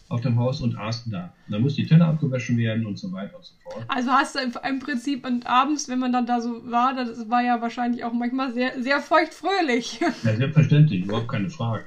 [0.08, 1.32] auf dem Haus und aßen da.
[1.46, 3.84] Und dann mussten die Teller abgewaschen werden und so weiter und so fort.
[3.88, 7.42] Also hast du im Prinzip und abends, wenn man dann da so war, das war
[7.42, 10.00] ja wahrscheinlich auch manchmal sehr, sehr feuchtfröhlich.
[10.24, 11.84] Ja, selbstverständlich, überhaupt keine Frage.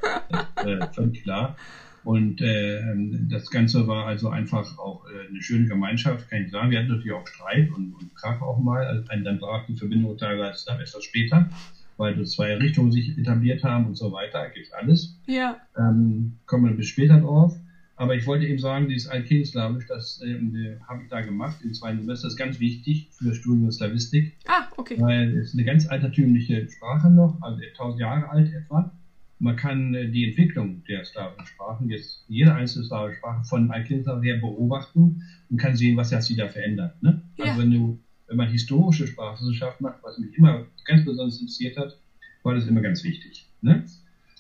[0.66, 1.56] äh, völlig klar.
[2.04, 2.82] Und äh,
[3.30, 6.72] das Ganze war also einfach auch äh, eine schöne Gemeinschaft, kann ich sagen.
[6.72, 8.86] Wir hatten natürlich auch Streit und, und Krach auch mal.
[8.86, 11.50] Also, dann brach die Verbindung teilweise dann etwas später
[11.98, 15.20] weil so zwei Richtungen sich etabliert haben und so weiter, gibt alles.
[15.26, 15.58] Ja.
[15.78, 17.56] Ähm, kommen wir bisschen später drauf.
[17.98, 22.00] Aber ich wollte eben sagen, dieses Altkinslawisch, das äh, habe ich da gemacht im zweiten
[22.00, 22.28] Semester.
[22.28, 24.38] Ist ganz wichtig für das Studium Slavistik.
[24.48, 24.98] Ah, okay.
[25.00, 28.92] Weil es eine ganz altertümliche Sprache noch, also 1000 Jahre alt etwa.
[29.40, 34.26] Man kann äh, die Entwicklung der slawischen Sprachen, jetzt jede einzelne slawische Sprache von Altkinslawisch
[34.26, 37.02] her beobachten und kann sehen, was hat sich da verändert.
[37.02, 37.24] Ne?
[37.38, 37.46] Ja.
[37.46, 41.98] Also wenn du, wenn man historische Sprachwissenschaft macht, was mich immer ganz besonders interessiert hat,
[42.44, 43.48] war das immer ganz wichtig.
[43.62, 43.86] Ne?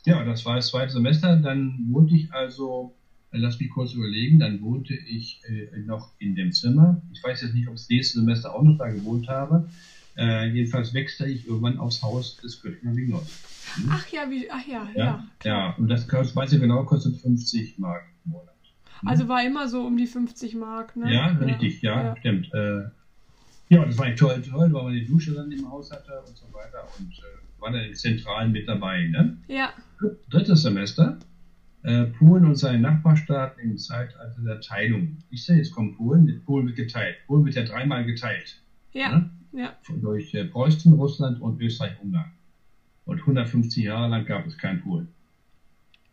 [0.05, 1.37] Ja, das war das zweite Semester.
[1.37, 2.95] Dann wohnte ich also
[3.31, 7.01] lass mich kurz überlegen, dann wohnte ich äh, noch in dem Zimmer.
[7.11, 9.69] Ich weiß jetzt nicht, ob ich das nächste Semester auch noch da gewohnt habe.
[10.17, 13.27] Äh, jedenfalls wechselte ich irgendwann aufs Haus des Göttinger Vignos.
[13.75, 13.89] Hm?
[13.91, 15.03] Ach ja, wie, ach ja, ja.
[15.03, 15.75] Ja, ja.
[15.77, 18.55] und das weiß ich genau, kostet 50 Mark im Monat.
[19.01, 19.09] Hm?
[19.09, 21.13] Also war immer so um die 50 Mark, ne?
[21.13, 22.17] Ja, richtig, ja, ja.
[22.17, 22.51] stimmt.
[22.53, 22.85] Äh,
[23.69, 26.45] ja, das war toll, toll, weil man die Dusche dann im Haus hatte und so
[26.53, 29.37] weiter und äh, war dann im Zentralen mit dabei, ne?
[29.47, 29.71] Ja.
[30.29, 31.19] Drittes Semester
[32.17, 35.17] Polen und seine Nachbarstaaten im Zeitalter der Teilung.
[35.29, 37.17] Ich sehe, jetzt kommt Polen, Polen wird geteilt.
[37.27, 38.61] Polen wird ja dreimal geteilt.
[38.93, 39.19] Ja.
[39.19, 39.29] Ne?
[39.53, 39.73] ja.
[40.01, 42.31] Durch äh, Preußen, Russland und Österreich-Ungarn.
[43.05, 45.07] Und 150 Jahre lang gab es kein Polen.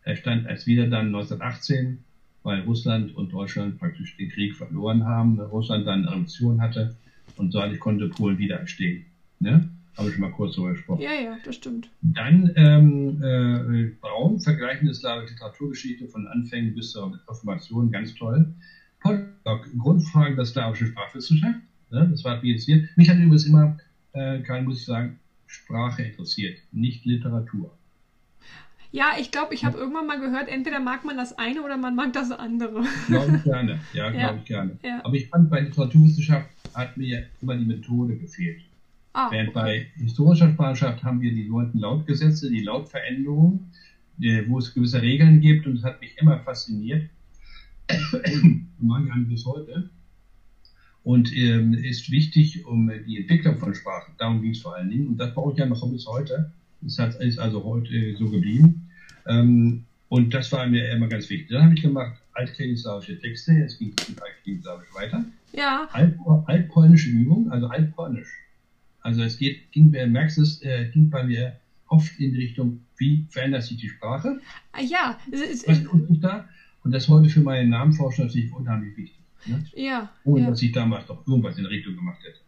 [0.05, 2.05] Er stand als wieder dann 1918,
[2.43, 6.95] weil Russland und Deutschland praktisch den Krieg verloren haben, Russland dann eine Revolution hatte
[7.37, 9.07] und dadurch konnte Polen wieder entstehen.
[9.41, 9.69] Ne?
[9.97, 11.01] Habe ich schon mal kurz darüber gesprochen.
[11.03, 11.89] Ja, ja, das stimmt.
[12.03, 18.53] Dann ähm, äh, Braun, vergleichende slawische Literaturgeschichte von Anfängen bis zur Reformation, ganz toll.
[19.01, 21.61] Podlock, Grundfragen der slawischen Sprachwissenschaft.
[21.91, 22.89] Ne, das war wie jetzt hier.
[22.97, 23.77] Mich hat übrigens immer,
[24.13, 27.77] äh, Karl, muss ich sagen, Sprache interessiert, nicht Literatur.
[28.91, 29.83] Ja, ich glaube, ich habe ja.
[29.83, 32.85] irgendwann mal gehört, entweder mag man das eine oder man mag das andere.
[33.09, 34.37] Glaube ich gerne, ja, glaube Ja.
[34.37, 34.79] ich gerne.
[34.83, 35.01] Ja.
[35.05, 38.63] Aber ich fand, bei Literaturwissenschaft hat mir immer die Methode gefehlt.
[39.15, 39.87] Ah, Während okay.
[39.97, 43.71] bei historischer Sprachschaft haben wir die sogenannten Lautgesetze, die Lautveränderungen,
[44.49, 47.09] wo es gewisse Regeln gibt und das hat mich immer fasziniert.
[48.79, 49.89] Mag ich bis heute.
[51.05, 54.15] Und ähm, ist wichtig, um die Entwicklung von Sprachen.
[54.19, 55.07] Darum ging es vor allen Dingen.
[55.09, 56.51] Und das brauche ich ja noch bis heute.
[56.81, 58.89] Das hat, ist also heute äh, so geblieben.
[59.27, 61.51] Ähm, und das war mir immer ganz wichtig.
[61.51, 63.53] Dann habe ich gemacht altklinislawische Texte.
[63.53, 65.25] Jetzt ging es mit altklinislawisch weiter.
[65.53, 68.29] Ja, Alt, altpolnische Übung, also altpolnisch.
[69.05, 73.27] Also es geht, ging, merkst es, äh, ging bei mir oft in die Richtung, wie
[73.29, 74.41] verändert sich die Sprache?
[74.73, 76.49] Ah, ja, es ist, Was tut sich da?
[76.83, 79.21] Und das heute für meine Namenforschung natürlich unheimlich wichtig.
[79.45, 79.63] Ne?
[79.75, 80.51] ja, Ohne ja.
[80.51, 82.39] dass ich damals noch irgendwas in Richtung gemacht hätte.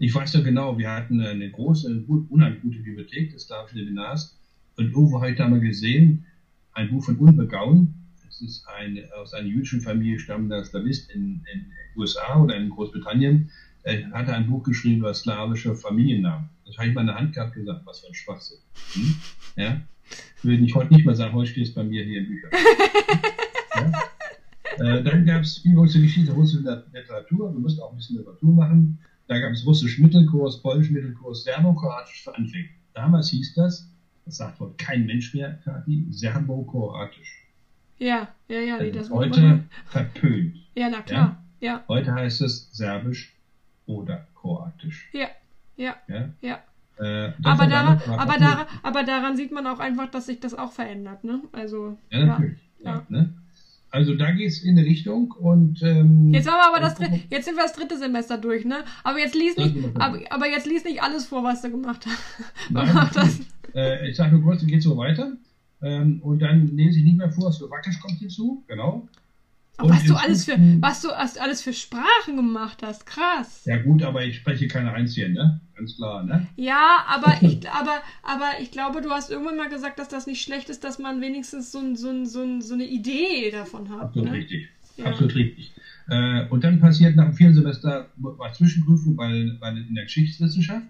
[0.00, 4.36] Ich weiß doch genau, wir hatten eine große, gut, unheimlich gute Bibliothek des Slawischen Seminars
[4.76, 6.26] und irgendwo habe ich da mal gesehen,
[6.72, 7.94] ein Buch von Unbegauen.
[8.24, 13.48] Das ist ein, aus einer jüdischen Familie stammender Slavist in den USA oder in Großbritannien.
[13.84, 16.48] Er hatte ein Buch geschrieben über slawische Familiennamen.
[16.64, 18.58] Das habe ich mal in der Hand gehabt gesagt, was für ein Schwachsinn.
[18.94, 19.14] Hm?
[19.56, 19.80] Ja?
[20.42, 22.50] Würde ich heute nicht mehr sagen, heute steht es bei mir hier in Büchern.
[23.74, 24.96] ja?
[24.98, 27.52] äh, dann gab es die große Geschichte russische Literatur.
[27.52, 28.98] Wir mussten auch ein bisschen Literatur machen.
[29.26, 32.68] Da gab es russisch Mittelkurs, polnisch Mittelkurs, Serbo-Kroatisch für Anfänger.
[32.94, 33.90] Damals hieß das,
[34.24, 37.48] das sagt heute kein Mensch mehr, Kathi, Serbo-Kroatisch.
[37.98, 40.56] ja, ja, ja, nee, Also das heute verpönt.
[40.74, 41.44] Ja, na klar.
[41.60, 43.33] Ja, Heute heißt es Serbisch
[43.86, 45.08] oder Kroatisch.
[45.12, 45.28] ja,
[45.76, 46.28] ja, Ja?
[46.40, 46.58] ja.
[46.96, 50.70] Äh, Aber daran, aber, daran, aber daran sieht man auch einfach, dass sich das auch
[50.70, 51.40] verändert, ne?
[51.50, 52.58] Also, Ja, natürlich.
[52.78, 52.92] Ja.
[52.94, 53.06] ja.
[53.08, 53.34] Ne?
[53.90, 57.20] Also da geht es in eine Richtung und ähm, Jetzt haben wir aber das dritte,
[57.30, 58.84] jetzt sind wir das dritte Semester durch, ne?
[59.02, 62.22] Aber jetzt lies nicht, aber, aber jetzt lies nicht alles vor, was du gemacht hast.
[62.70, 63.40] Nein, das.
[63.74, 65.32] äh, ich sage nur kurz, dann geht so weiter.
[65.82, 69.08] Ähm, und dann lese ich nicht mehr vor, Slowakisch kommt hinzu, genau.
[69.76, 73.64] Aber Und was du alles für, was du alles für Sprachen gemacht hast, krass.
[73.64, 75.60] Ja gut, aber ich spreche keine einzigen, ne?
[75.74, 76.46] Ganz klar, ne?
[76.54, 80.42] Ja, aber ich, aber, aber ich glaube, du hast irgendwann mal gesagt, dass das nicht
[80.42, 83.88] schlecht ist, dass man wenigstens so, ein, so, ein, so, ein, so eine Idee davon
[83.90, 84.00] hat.
[84.00, 84.36] Absolut Ne?
[84.38, 84.68] richtig.
[84.96, 85.06] Ja.
[85.06, 85.72] Absolut richtig.
[86.08, 90.86] Äh, und dann passiert nach dem vierten Semester war Zwischenprüfung bei, bei, in der Geschichtswissenschaft.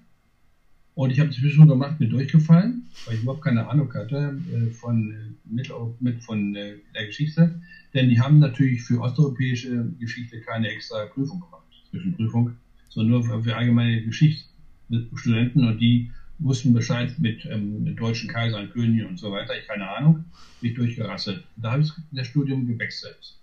[0.94, 4.70] Und ich habe die Zwischenprüfung gemacht, bin durchgefallen, weil ich überhaupt keine Ahnung hatte äh,
[4.70, 5.14] von, äh,
[5.44, 5.70] mit,
[6.00, 7.60] mit, von äh, der Geschichte.
[7.94, 12.52] Denn die haben natürlich für osteuropäische Geschichte keine extra Prüfung gemacht, Zwischenprüfung,
[12.88, 18.70] sondern nur für, für allgemeine Geschichtsstudenten und die wussten Bescheid mit, ähm, mit deutschen Kaisern,
[18.70, 19.58] Königen und so weiter.
[19.58, 20.24] Ich keine Ahnung,
[20.60, 21.44] mich durchgerasselt.
[21.56, 23.36] Da habe ich das Studium gewechselt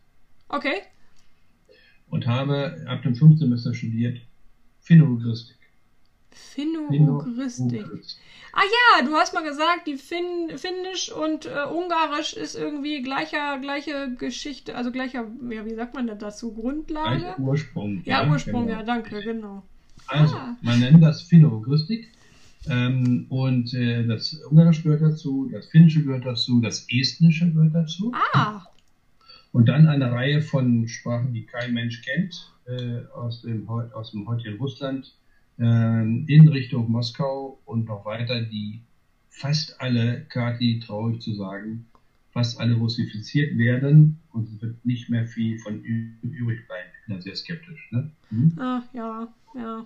[0.48, 0.82] Okay.
[2.10, 4.20] und habe ab dem fünften Semester studiert
[6.32, 7.86] Finno-Ugristik.
[8.54, 8.64] Ah
[9.00, 14.14] ja, du hast mal gesagt, die Finn, Finnisch und äh, Ungarisch ist irgendwie gleicher, gleiche
[14.18, 16.54] Geschichte, also gleicher, ja, wie sagt man das dazu?
[16.54, 17.20] Grundlage?
[17.20, 18.02] Gleich Ursprung.
[18.04, 18.80] Ja, Ursprung, genau.
[18.80, 19.64] ja, danke, genau.
[20.08, 20.56] Also, Ah.
[20.62, 22.10] man nennt das Finno-Ugristik.
[22.70, 28.12] Ähm, und äh, das Ungarisch gehört dazu, das Finnische gehört dazu, das Estnische gehört dazu.
[28.34, 28.62] Ah,
[29.52, 34.28] Und dann eine Reihe von Sprachen, die kein Mensch kennt, äh, aus, dem, aus dem
[34.28, 35.12] heutigen Russland
[35.62, 38.82] in Richtung Moskau und noch weiter, die
[39.30, 41.86] fast alle, Kati, traurig zu sagen,
[42.32, 46.90] fast alle russifiziert werden und es wird nicht mehr viel von übrig bleiben.
[47.02, 47.90] Ich bin da sehr skeptisch.
[47.92, 48.10] Ne?
[48.30, 48.54] Hm?
[48.58, 49.86] Ah, ja, ja.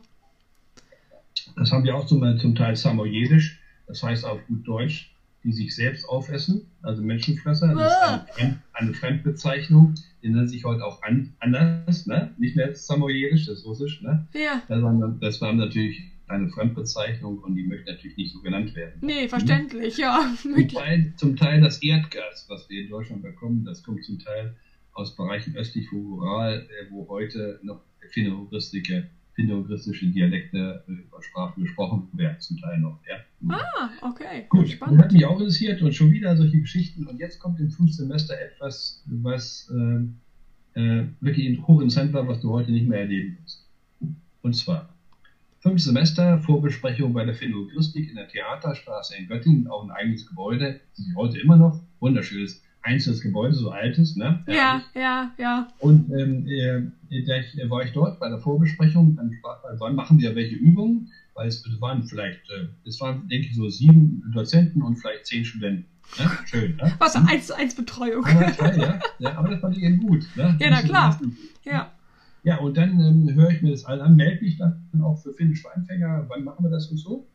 [1.56, 5.15] Das haben wir auch zum, zum Teil Samoyedisch, das heißt auf gut Deutsch,
[5.46, 7.76] die sich selbst aufessen, also Menschenfresser.
[7.76, 9.94] Das ist eine, Fremd, eine Fremdbezeichnung,
[10.24, 12.34] die nennen sich heute auch an, anders, ne?
[12.40, 14.02] nicht mehr Samoyedisch, das ist Russisch.
[14.02, 14.28] Ne?
[14.34, 14.64] Ja.
[14.68, 18.94] Das war, natürlich eine Fremdbezeichnung und die möchte natürlich nicht so genannt werden.
[19.02, 20.34] Nee, verständlich, ja.
[20.42, 24.56] Zum Teil, zum Teil das Erdgas, was wir in Deutschland bekommen, das kommt zum Teil
[24.94, 27.82] aus Bereichen östlich von Ural, äh, wo heute noch
[29.36, 33.00] finno-ugristische Dialekte über äh, Sprachen gesprochen werden, zum Teil noch.
[33.08, 33.18] Ja.
[33.56, 34.46] Ah, okay.
[34.50, 35.02] Gut, Spannend.
[35.02, 37.06] hat mich auch interessiert und schon wieder solche Geschichten.
[37.06, 42.52] Und jetzt kommt im fünften Semester etwas, was äh, äh, wirklich hochinteressant war, was du
[42.52, 43.66] heute nicht mehr erleben wirst.
[44.42, 44.90] Und zwar
[45.66, 50.80] Fünf Semester Vorbesprechung bei der Philogristik in der Theaterstraße in Göttingen, auch ein eigenes Gebäude,
[50.96, 54.44] das ist heute immer noch wunderschönes einzelnes Gebäude, so altes, ne?
[54.48, 55.68] Ja, ja, ja.
[55.80, 59.32] Und ähm, äh, da war ich dort bei der Vorbesprechung, dann
[59.80, 63.68] wann machen wir welche Übungen, weil es waren vielleicht, äh, es waren, denke ich, so
[63.70, 65.88] sieben Dozenten und vielleicht zehn Studenten.
[66.20, 66.32] Ne?
[66.46, 66.94] Schön, ne?
[67.00, 67.28] Was, hm?
[67.28, 68.24] eins zu eins Betreuung.
[68.26, 70.26] Aber, ja, ja, aber das fand ich eben gut.
[70.36, 70.56] Ne?
[70.60, 71.20] Ja, na klar.
[71.64, 71.92] Ja.
[72.44, 75.34] Ja, und dann ähm, höre ich mir das alle an, melde mich dann auch für
[75.34, 77.28] finnische Anfänger, wann machen wir das und so.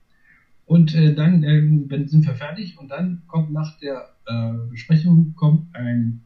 [0.70, 5.74] Und äh, dann ähm, sind wir fertig und dann kommt nach der äh, Besprechung kommt
[5.74, 6.20] ein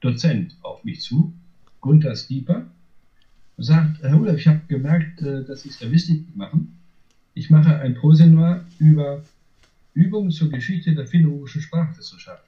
[0.00, 1.32] Dozent auf mich zu,
[1.80, 2.66] Gunther Stieper,
[3.56, 6.76] und sagt, Herr Rudolf, ich habe gemerkt, äh, dass Sie es da wichtig machen.
[7.32, 9.22] Ich mache ein Proseminar über
[9.94, 12.44] Übungen zur Geschichte der finno-ugrischen Sprachwissenschaft.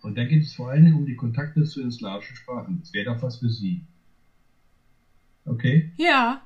[0.00, 2.80] Und da geht es vor allem um die Kontakte zu den slawischen Sprachen.
[2.80, 3.82] Das wäre doch was für Sie.
[5.44, 5.92] Okay?
[5.96, 6.42] Ja.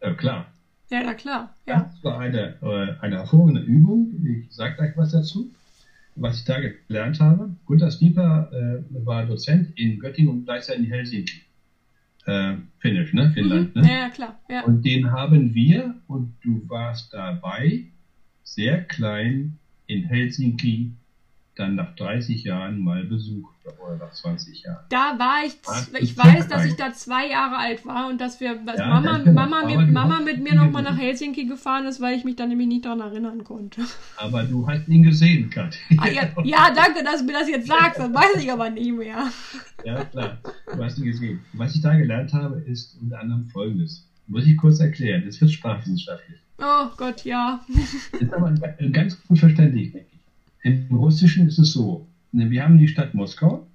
[0.00, 0.51] Ja, klar.
[0.92, 1.54] Ja, na klar.
[1.66, 1.90] Ja.
[1.90, 4.12] Das war eine, äh, eine hervorragende Übung.
[4.26, 5.50] Ich sage gleich was dazu,
[6.16, 7.56] was ich da gelernt habe.
[7.64, 11.40] Gunter Stieper äh, war Dozent in Göttingen und gleichzeitig in Helsinki.
[12.26, 13.30] Äh, Finnisch, ne?
[13.30, 13.82] Finnland, mhm.
[13.82, 13.90] ne?
[13.90, 14.38] Ja, klar.
[14.50, 14.64] Ja.
[14.64, 17.86] Und den haben wir, und du warst dabei,
[18.44, 20.92] sehr klein in Helsinki
[21.54, 24.84] dann nach 30 Jahren mal besucht oder nach 20 Jahren.
[24.88, 25.54] Da war ich,
[26.00, 29.18] ich weiß, dass ich da zwei Jahre alt war und dass wir, dass ja, Mama,
[29.18, 29.32] genau.
[29.32, 32.68] Mama, mit, Mama mit mir nochmal nach Helsinki gefahren ist, weil ich mich dann nämlich
[32.68, 33.82] nicht daran erinnern konnte.
[34.16, 35.76] Aber du hast ihn gesehen, Kat.
[35.98, 38.92] Ah, ja, ja, danke, dass du mir das jetzt sagst, das weiß ich aber nie
[38.92, 39.28] mehr.
[39.84, 40.38] Ja, klar,
[40.74, 41.40] du hast ihn gesehen.
[41.52, 44.08] Was ich da gelernt habe, ist unter anderem folgendes.
[44.26, 46.38] Muss ich kurz erklären, das wird sprachwissenschaftlich.
[46.58, 47.60] Oh Gott, ja.
[48.12, 48.52] Das ist aber
[48.92, 50.11] ganz gut verständlich, denke ich.
[50.62, 53.66] Im Russischen ist es so, ne, wir haben die Stadt Moskau,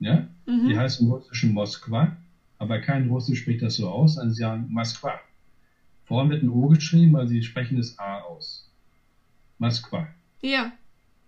[0.00, 0.68] ja, mhm.
[0.68, 2.16] die heißt im Russischen Moskwa,
[2.58, 5.20] aber kein Russisch spricht das so aus, also sie sagen Moskwa.
[6.04, 8.68] Vorne wird ein O geschrieben, weil sie sprechen das A aus.
[9.58, 10.08] Moskwa.
[10.40, 10.72] Ja.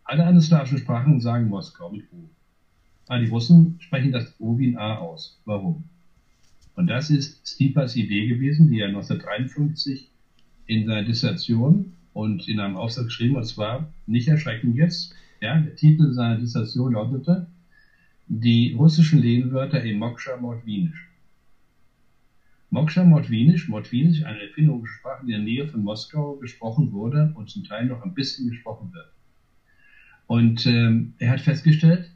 [0.04, 2.28] Alle anderen slawischen Sprachen sagen Moskau mit O.
[3.06, 5.38] Aber die Russen sprechen das O wie ein A aus.
[5.44, 5.84] Warum?
[6.76, 10.08] Und das ist Stipas Idee gewesen, die er 1953
[10.66, 15.74] in seiner Dissertation und in einem Aufsatz geschrieben, und zwar, nicht erschrecken jetzt, ja, der
[15.76, 17.46] Titel seiner Dissertation lautete,
[18.26, 21.06] die russischen Lehnwörter in Moksha Mordwinisch.
[22.70, 27.50] Moksha Mordwinisch, Mordwinisch, eine finnogische Sprache, die in der Nähe von Moskau gesprochen wurde und
[27.50, 29.08] zum Teil noch ein bisschen gesprochen wird.
[30.26, 32.10] Und ähm, er hat festgestellt,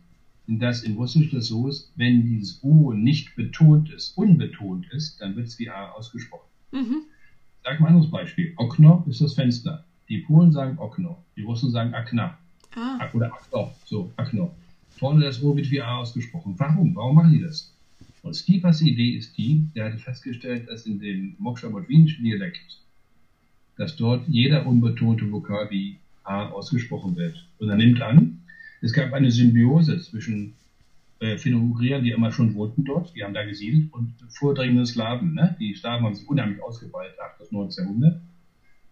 [0.47, 5.37] dass im Russischen das so ist, wenn dieses U nicht betont ist, unbetont ist, dann
[5.37, 6.49] wird es wie A ausgesprochen.
[6.73, 7.03] Mhm.
[7.63, 8.55] Sag mal ein anderes Beispiel.
[8.57, 9.85] Okno ist das Fenster.
[10.09, 12.39] Die Polen sagen Okno, die Russen sagen Akna.
[12.75, 13.09] Ah.
[13.13, 14.55] Oder Akno, so, Akno.
[14.91, 16.55] Vorne das O wird wie A ausgesprochen.
[16.57, 16.95] Warum?
[16.95, 17.75] Warum machen die das?
[18.23, 22.81] Und Stipas Idee ist die, der hatte festgestellt, dass in dem moksha-botwinischen Dialekt,
[23.77, 27.47] dass dort jeder unbetonte Vokal wie A ausgesprochen wird.
[27.59, 28.41] Und er nimmt an,
[28.81, 30.55] es gab eine Symbiose zwischen
[31.21, 35.35] äh, Finno-Ugriern, die immer schon wohnten dort, die haben da gesiedelt, und vordringenden Slawen.
[35.35, 35.57] Ne?
[35.61, 37.39] Die Slawen haben sich unheimlich ausgebreitet, 8.
[37.39, 37.85] bis 19.
[37.85, 38.21] Jahrhundert.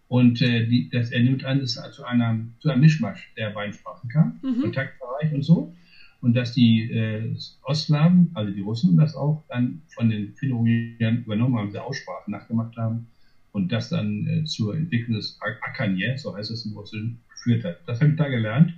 [0.07, 3.49] Und äh, die, das, er nimmt an, dass es zu, einer, zu einem Mischmasch der
[3.49, 4.61] beiden Sprachen kam, mhm.
[4.61, 5.73] Kontaktbereich und so.
[6.21, 11.57] Und dass die äh, Ostslawen, also die Russen, das auch dann von den Finno-Ugriern übernommen
[11.57, 13.07] haben, diese Aussprache nachgemacht haben
[13.51, 17.79] und das dann äh, zur Entwicklung des Akanje, so heißt es im Russischen, geführt hat.
[17.85, 18.73] Das habe ich da gelernt.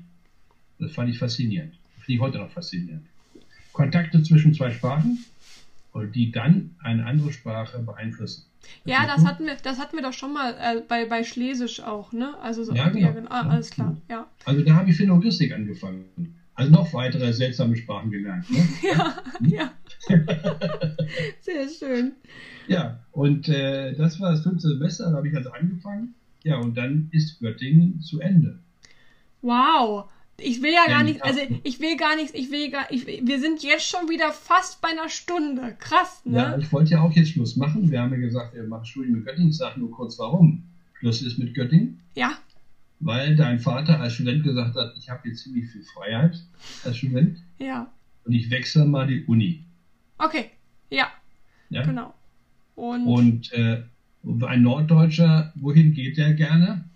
[0.80, 1.73] Das fand ich faszinierend.
[1.99, 3.05] Finde ich heute noch faszinierend.
[3.71, 5.19] Kontakte zwischen zwei Sprachen
[5.91, 8.48] und die dann eine andere Sprache beeinflussen.
[8.86, 12.12] Ja, das hatten wir, das hatten wir doch schon mal äh, bei, bei Schlesisch auch,
[12.12, 12.38] ne?
[12.41, 13.28] Also so ja, genau.
[13.30, 14.28] ah, alles klar, ja.
[14.45, 16.05] Also da habe ich Philologistik angefangen.
[16.60, 18.49] Also noch weitere seltsame Sprachen gelernt.
[18.51, 18.57] Ne?
[18.82, 19.49] ja, hm?
[19.49, 19.72] ja.
[21.39, 22.14] Sehr schön.
[22.68, 26.16] Ja, und äh, das war das fünfte Semester, da habe ich also angefangen.
[26.43, 28.60] Ja, und dann ist Göttingen zu Ende.
[29.41, 30.10] Wow.
[30.41, 33.39] Ich will ja gar nicht, also ich will gar nichts, ich will gar, ich, wir
[33.39, 35.75] sind jetzt schon wieder fast bei einer Stunde.
[35.79, 36.37] Krass, ne?
[36.37, 37.89] Ja, ich wollte ja auch jetzt Schluss machen.
[37.89, 39.49] Wir haben ja gesagt, wir machen Studium mit Göttingen.
[39.49, 40.63] Ich sage nur kurz warum.
[40.93, 42.01] Schluss ist mit Göttingen.
[42.15, 42.37] Ja.
[42.99, 46.43] Weil dein Vater als Student gesagt hat, ich habe jetzt ziemlich viel Freiheit
[46.83, 47.37] als Student.
[47.57, 47.91] Ja.
[48.25, 49.63] Und ich wechsle mal die Uni.
[50.17, 50.51] Okay.
[50.89, 51.07] Ja.
[51.69, 51.83] Ja.
[51.83, 52.13] Genau.
[52.75, 53.83] Und, Und äh,
[54.41, 56.88] ein Norddeutscher, wohin geht der gerne?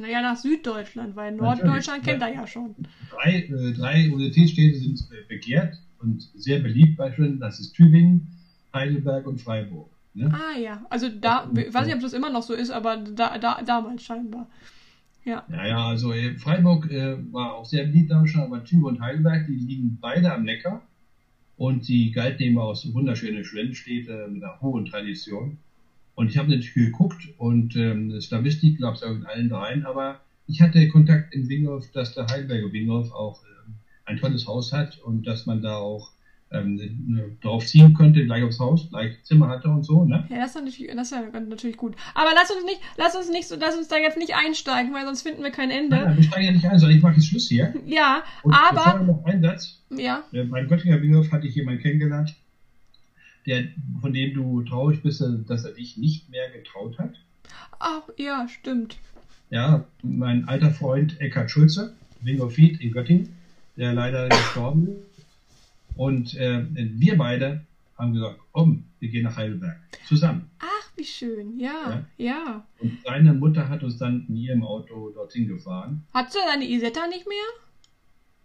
[0.00, 2.74] Naja, nach Süddeutschland, weil Norddeutschland kennt er ja schon.
[3.10, 7.40] Drei, äh, drei Universitätsstädte sind äh, begehrt und sehr beliebt bei Studenten.
[7.40, 8.28] Das ist Tübingen,
[8.72, 9.90] Heidelberg und Freiburg.
[10.14, 10.32] Ne?
[10.32, 13.38] Ah ja, also da, ich weiß nicht, ob das immer noch so ist, aber da,
[13.38, 14.48] da damals scheinbar.
[15.24, 15.44] Ja.
[15.50, 19.00] Ja, ja, also äh, Freiburg äh, war auch sehr beliebt damals schon, aber Tübingen und
[19.00, 20.82] Heidelberg, die liegen beide am Neckar
[21.56, 25.58] und die galten eben als wunderschöne Studentenstädte mit einer hohen Tradition.
[26.20, 30.20] Und ich habe natürlich geguckt und ähm, Slavistik gab es auch in allen dreien, aber
[30.46, 34.98] ich hatte Kontakt in Wingolf, dass der Heidelberger Wingolf auch ähm, ein tolles Haus hat
[34.98, 36.10] und dass man da auch
[36.52, 40.26] ähm, drauf ziehen könnte, gleich aufs Haus, gleich Zimmer hatte und so, ne?
[40.28, 41.96] Ja, das ist natürlich, das ist ja natürlich gut.
[42.14, 45.06] Aber lass uns nicht, lass uns nicht so, lass uns da jetzt nicht einsteigen, weil
[45.06, 45.96] sonst finden wir kein Ende.
[45.96, 47.72] Nein, wir steigen ja nicht ein, sondern ich mache jetzt Schluss hier.
[47.86, 49.80] Ja, Und aber, noch einen Satz.
[49.88, 52.34] ja, Äh, Beim Göttinger Wingolf hatte ich jemanden kennengelernt,
[53.46, 53.68] der,
[54.00, 57.14] von dem du traurig bist, dass er dich nicht mehr getraut hat.
[57.78, 58.98] ach, ja, stimmt.
[59.50, 63.34] Ja, mein alter Freund Eckhard Schulze, Wingolfit in Göttingen,
[63.76, 65.26] der leider gestorben ist.
[65.96, 67.64] Und äh, wir beide
[67.98, 69.76] haben gesagt, komm, wir gehen nach Heidelberg.
[70.06, 70.48] Zusammen.
[70.60, 72.64] Ach, wie schön, ja, ja.
[72.78, 76.04] Und seine Mutter hat uns dann in ihrem Auto dorthin gefahren.
[76.14, 77.36] Hast du deine Isetta nicht mehr?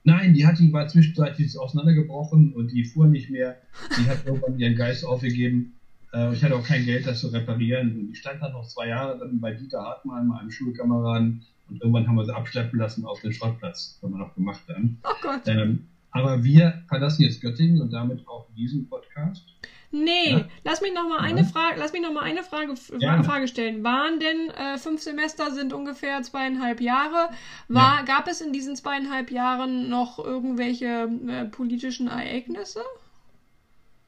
[0.06, 3.58] Nein, die hat, die war zwischenzeitlich auseinandergebrochen und die fuhr nicht mehr.
[3.98, 5.74] Die hat irgendwann ihren Geist aufgegeben.
[6.14, 8.00] Äh, ich hatte auch kein Geld, das zu reparieren.
[8.00, 11.44] Und die stand dann noch zwei Jahre dann bei Dieter Hartmann, meinem Schulkameraden.
[11.68, 13.96] Und irgendwann haben wir sie abschleppen lassen auf den Schrottplatz.
[13.96, 15.00] Das haben wir noch gemacht dann.
[15.04, 15.42] Oh Gott.
[15.48, 19.44] Ähm, aber wir verlassen jetzt Göttingen und damit auch diesen Podcast.
[19.92, 20.46] Nee, Ja.
[20.64, 21.24] lass mich noch mal Ja.
[21.24, 23.24] eine Frage, lass mich noch mal eine Frage, Gerne.
[23.24, 23.84] Frage stellen.
[23.84, 27.30] Waren denn äh, fünf Semester sind ungefähr zweieinhalb Jahre?
[27.68, 32.82] War, Gab es in diesen zweieinhalb Jahren noch irgendwelche äh, politischen Ereignisse?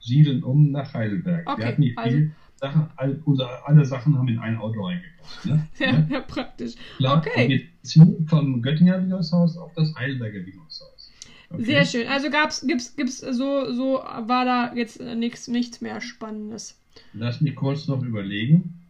[0.00, 1.48] siedeln um nach Heidelberg.
[1.48, 3.20] Okay, wir hatten nicht also- viel Sachen, all,
[3.66, 5.44] alle Sachen haben in ein Auto reingepasst.
[5.44, 5.66] Ne?
[5.78, 6.74] Ja, Ja, ja, praktisch.
[6.96, 7.18] klar.
[7.18, 7.48] okay.
[7.48, 11.12] Wir ziehen vom Göttinger Winghaushaus auf das Heidelberger Winghaushaus.
[11.50, 11.64] Okay?
[11.64, 12.08] Sehr schön.
[12.08, 16.80] Also gab's, gibt's, gibt's so, so war da jetzt nichts, nichts mehr Spannendes.
[17.12, 18.80] Lass mich kurz noch überlegen,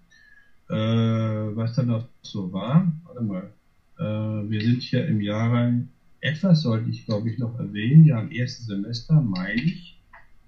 [0.68, 2.90] äh, was da noch so war.
[3.04, 3.52] Warte mal.
[3.98, 5.82] Äh, wir sind hier im Jahre,
[6.20, 9.98] etwas sollte ich glaube ich noch erwähnen, ja im ersten Semester, meine ich,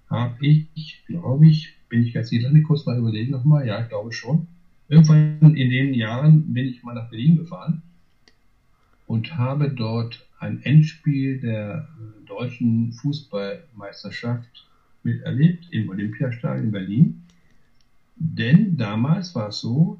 [0.08, 4.12] habe ich, glaube ich, bin ich ganz sicher, kurz mal überlegen nochmal, ja, ich glaube
[4.12, 4.46] schon.
[4.88, 7.82] Irgendwann in den Jahren bin ich mal nach Berlin gefahren
[9.06, 14.66] und habe dort ein Endspiel der äh, deutschen Fußballmeisterschaft
[15.02, 17.22] miterlebt im Olympiastadion in Berlin.
[18.16, 19.98] Denn damals war es so,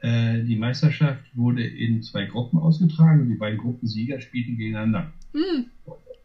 [0.00, 5.12] äh, die Meisterschaft wurde in zwei Gruppen ausgetragen und die beiden Gruppensieger spielten gegeneinander.
[5.32, 5.66] Hm,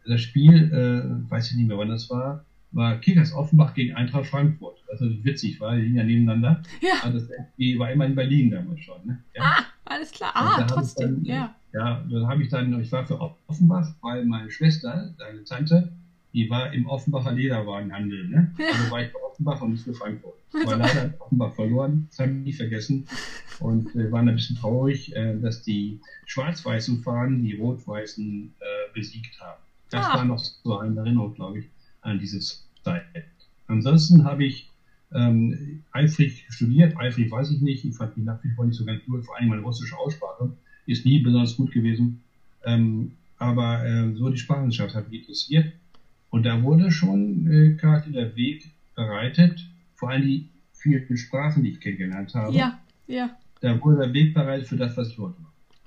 [0.06, 2.44] Das Spiel, äh, weiß ich nicht mehr wann das war,
[2.76, 4.76] war Kickers Offenbach gegen Eintracht Frankfurt.
[4.90, 6.62] Also witzig war, die liegen ja nebeneinander.
[6.80, 7.24] ja, das
[7.54, 9.04] Spiel war immer in Berlin damals schon.
[9.04, 9.18] Ne?
[9.34, 9.64] Ja.
[9.84, 10.30] alles klar.
[10.34, 11.54] Ah, trotzdem, dann, ja.
[11.72, 15.92] Ja, dann habe ich dann, ich war für Offenbach, weil meine Schwester, deine Tante,
[16.32, 18.54] die war im Offenbacher Lederwarenhandel, ne?
[18.58, 18.66] Ja.
[18.68, 20.34] Also war ich für Offenbach und nicht für Frankfurt.
[20.54, 23.06] Also- Aber leider hat Offenbach verloren, das habe ich nie vergessen.
[23.60, 28.64] Und wir waren ein bisschen traurig, äh, dass die schwarz-weißen Fahnen die rot-weißen äh,
[28.94, 29.60] besiegt haben.
[29.90, 30.14] Das Ah.
[30.18, 31.66] war noch so eine Erinnerung, glaube ich,
[32.02, 32.40] an diese
[32.86, 33.04] Zeit.
[33.66, 34.70] Ansonsten habe ich
[35.12, 38.84] ähm, eifrig studiert, eifrig weiß ich nicht, ich fand mich nach wie vor nicht so
[38.84, 40.52] ganz gut, vor allem meine russische Aussprache
[40.86, 42.22] ist nie besonders gut gewesen.
[42.64, 45.72] Ähm, aber äh, so die Sprachwissenschaft hat mich interessiert.
[46.30, 51.70] Und da wurde schon äh, gerade der Weg bereitet, vor allem die vielen Sprachen, die
[51.70, 52.56] ich kennengelernt habe.
[52.56, 53.36] Ja, ja.
[53.60, 55.34] Da wurde der Weg bereitet für das, was ich mache.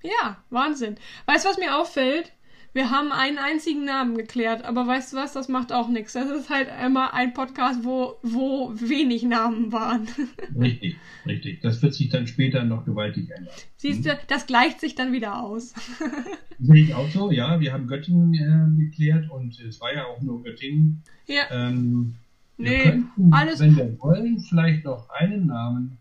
[0.04, 0.96] Ja, Wahnsinn.
[1.26, 2.32] Weißt du, was mir auffällt?
[2.74, 6.14] Wir haben einen einzigen Namen geklärt, aber weißt du was, das macht auch nichts.
[6.14, 10.08] Das ist halt immer ein Podcast, wo, wo wenig Namen waren.
[10.60, 10.96] Richtig,
[11.26, 11.62] richtig.
[11.62, 13.54] Das wird sich dann später noch gewaltig ändern.
[13.78, 15.74] Siehst du, das gleicht sich dann wieder aus.
[16.60, 17.60] Sehe ich auch so, ja.
[17.60, 21.02] Wir haben Göttingen äh, geklärt und es war ja auch nur Göttingen.
[21.28, 21.44] Ja.
[21.52, 22.16] Ähm,
[22.58, 25.98] wir Nee, könnten, alles- wenn wir wollen, vielleicht noch einen Namen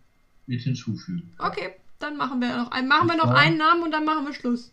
[0.46, 1.30] mit hinzufügen.
[1.38, 3.34] Okay, dann machen wir noch, ein, machen wir noch Ja.
[3.34, 4.72] einen Namen und dann machen wir Schluss.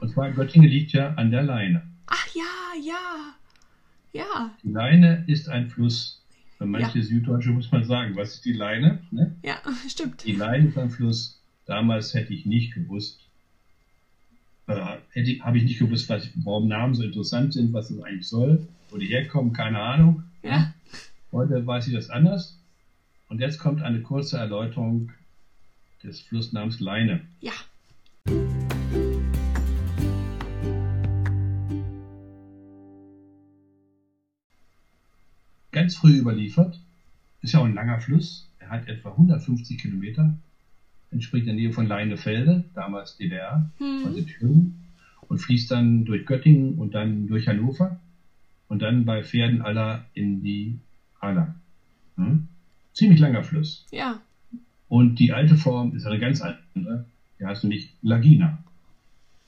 [0.00, 1.82] Und zwar Göttingen liegt ja an der Leine.
[2.06, 2.42] Ach ja,
[2.82, 3.34] ja.
[4.12, 6.22] Ja, Die Leine ist ein Fluss.
[6.56, 9.02] Für manche Süddeutsche muss man sagen, was ist die Leine?
[9.10, 9.34] Ne?
[9.42, 9.56] ja,
[9.88, 10.24] stimmt.
[10.24, 11.40] Die Leine ist ein Fluss.
[11.66, 13.18] Damals hätte ich nicht gewusst,
[14.66, 14.76] äh,
[15.10, 18.28] hätte ich, habe ich nicht gewusst, was, warum Namen so interessant sind, was das eigentlich
[18.28, 20.22] soll, wo die herkommen, keine Ahnung.
[20.42, 20.72] Ja.
[21.32, 22.60] Heute weiß ich das anders.
[23.28, 25.10] Und jetzt kommt eine kurze Erläuterung
[26.04, 27.22] des Flussnamens Leine.
[27.40, 27.52] Ja.
[35.72, 36.78] Ganz früh überliefert,
[37.42, 38.48] ist ja auch ein langer Fluss.
[38.58, 40.34] Er hat etwa 150 Kilometer,
[41.10, 44.26] entspricht der Nähe von Leinefelde, damals DDR, Hm.
[44.26, 44.84] Thüringen,
[45.28, 47.98] und fließt dann durch Göttingen und dann durch Hannover
[48.68, 50.78] und dann bei Pferden aller in die
[51.18, 51.54] Aller.
[52.16, 52.48] Hm?
[52.92, 53.86] Ziemlich langer Fluss.
[53.90, 54.20] Ja.
[54.94, 57.04] Und die alte Form ist eine ganz andere.
[57.40, 58.62] Die heißt nämlich Lagina.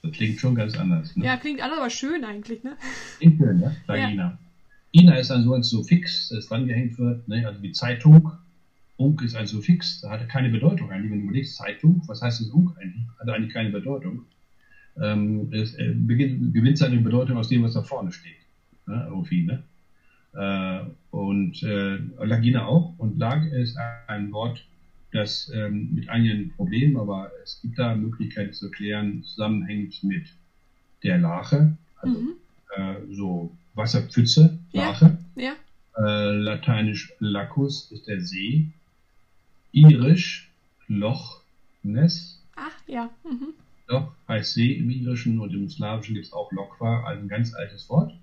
[0.03, 1.14] Das klingt schon ganz anders.
[1.14, 1.24] Ne?
[1.24, 2.76] Ja, klingt alles aber schön eigentlich, ne?
[3.18, 3.70] Klingt schön, ja?
[3.86, 4.38] Lagina.
[4.90, 7.47] Ina ist ein sogenanntes Suffix, das dran gehängt wird, ne?
[7.47, 8.32] also wie Zeitung.
[8.97, 11.12] Unk ist ein Suffix, da hatte keine Bedeutung eigentlich.
[11.12, 13.05] Wenn du überlegst, Zeitung, was heißt das Unk eigentlich?
[13.20, 14.24] Hatte eigentlich keine Bedeutung.
[15.01, 18.34] Ähm, es äh, beginnt, gewinnt seine Bedeutung aus dem, was da vorne steht.
[18.88, 19.07] Ne?
[19.09, 19.62] Irgendwie, ne?
[20.34, 22.99] Äh, und äh, Lagina auch.
[22.99, 23.78] Und Lag ist
[24.09, 24.66] ein Wort,
[25.17, 30.25] das ähm, mit einigen Problemen, aber es gibt da Möglichkeiten zu klären, zusammenhängt mit
[31.03, 32.33] der Lache, also Mhm.
[32.77, 34.87] äh, so Wasserpfütze, Ja.
[34.89, 35.19] Lache.
[35.37, 35.55] Ja.
[35.99, 38.67] Äh, Lateinisch Lacus ist der See.
[39.73, 40.49] Irisch
[40.89, 41.41] Loch
[41.83, 42.41] Ness.
[42.57, 43.11] Ach, ja.
[43.25, 43.53] Mhm.
[43.89, 47.55] Loch heißt See im Irischen und im Slawischen gibt es auch Lokwa, also ein ganz
[47.55, 48.14] altes Wort.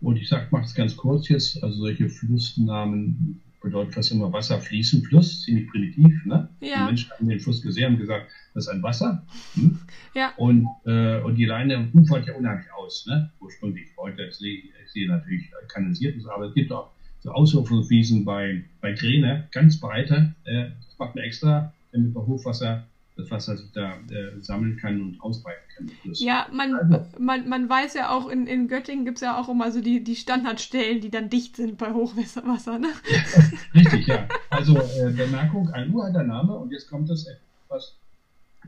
[0.00, 5.02] Und ich sag, mach's ganz kurz jetzt, also solche Flussnamen bedeutet fast immer Wasser fließen,
[5.02, 6.48] Fluss, ziemlich primitiv, ne?
[6.60, 6.78] Ja.
[6.78, 9.24] Die Menschen haben den Fluss gesehen und gesagt, das ist ein Wasser.
[9.54, 9.78] Hm?
[10.14, 10.32] Ja.
[10.36, 13.30] Und, äh, und die Leine ufert ja unheimlich aus, ne?
[13.40, 13.88] Ursprünglich.
[13.96, 16.90] Heute ist sie, ist sie natürlich kanalisiert, aber es gibt auch
[17.20, 20.34] so Auswurfwiesen bei, bei Kräne, ganz breite.
[20.44, 22.86] Äh, das macht man extra, damit bei Hochwasser
[23.16, 25.90] das Wasser sich da äh, sammeln kann und ausbreiten kann.
[26.14, 27.06] Ja, man, Also.
[27.18, 30.04] man, man weiß ja auch, in, in Göttingen gibt es ja auch immer so die,
[30.04, 32.88] die Standardstellen, die dann dicht sind bei Hochwasser, ne?
[33.74, 34.28] Richtig, ja.
[34.50, 37.96] Also äh, Bemerkung, ein uralter Name und jetzt kommt das etwas,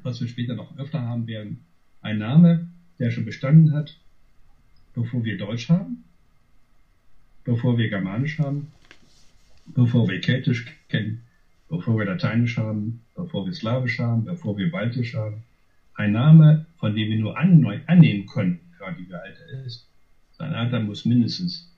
[0.03, 1.65] was wir später noch öfter haben werden.
[2.01, 2.69] Ein Name,
[2.99, 3.97] der schon bestanden hat,
[4.95, 6.05] bevor wir Deutsch haben,
[7.45, 8.73] bevor wir Germanisch haben,
[9.67, 11.23] bevor wir Keltisch kennen,
[11.69, 15.43] bevor wir Lateinisch haben, bevor wir Slawisch haben, bevor wir Baltisch haben.
[15.95, 19.89] Ein Name, von dem wir nur annehmen können, gerade wie alt er ist.
[20.33, 21.69] Sein Alter muss mindestens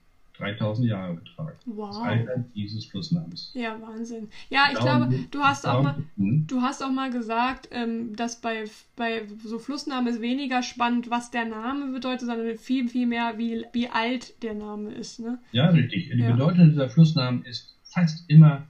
[0.40, 1.56] 3000 Jahre betragen.
[1.64, 2.02] Das Wow.
[2.02, 3.50] Alter dieses Flussnamens.
[3.54, 4.28] Ja, Wahnsinn.
[4.48, 6.46] Ja, ich glaube, du hast auch mal, hm?
[6.46, 8.64] du hast auch mal gesagt, ähm, dass bei,
[8.96, 13.64] bei so Flussnamen ist weniger spannend, was der Name bedeutet, sondern viel, viel mehr, wie,
[13.72, 15.38] wie alt der Name ist, ne?
[15.52, 16.10] Ja, richtig.
[16.10, 16.32] Die Ja.
[16.32, 18.66] Bedeutung dieser Flussnamen ist fast immer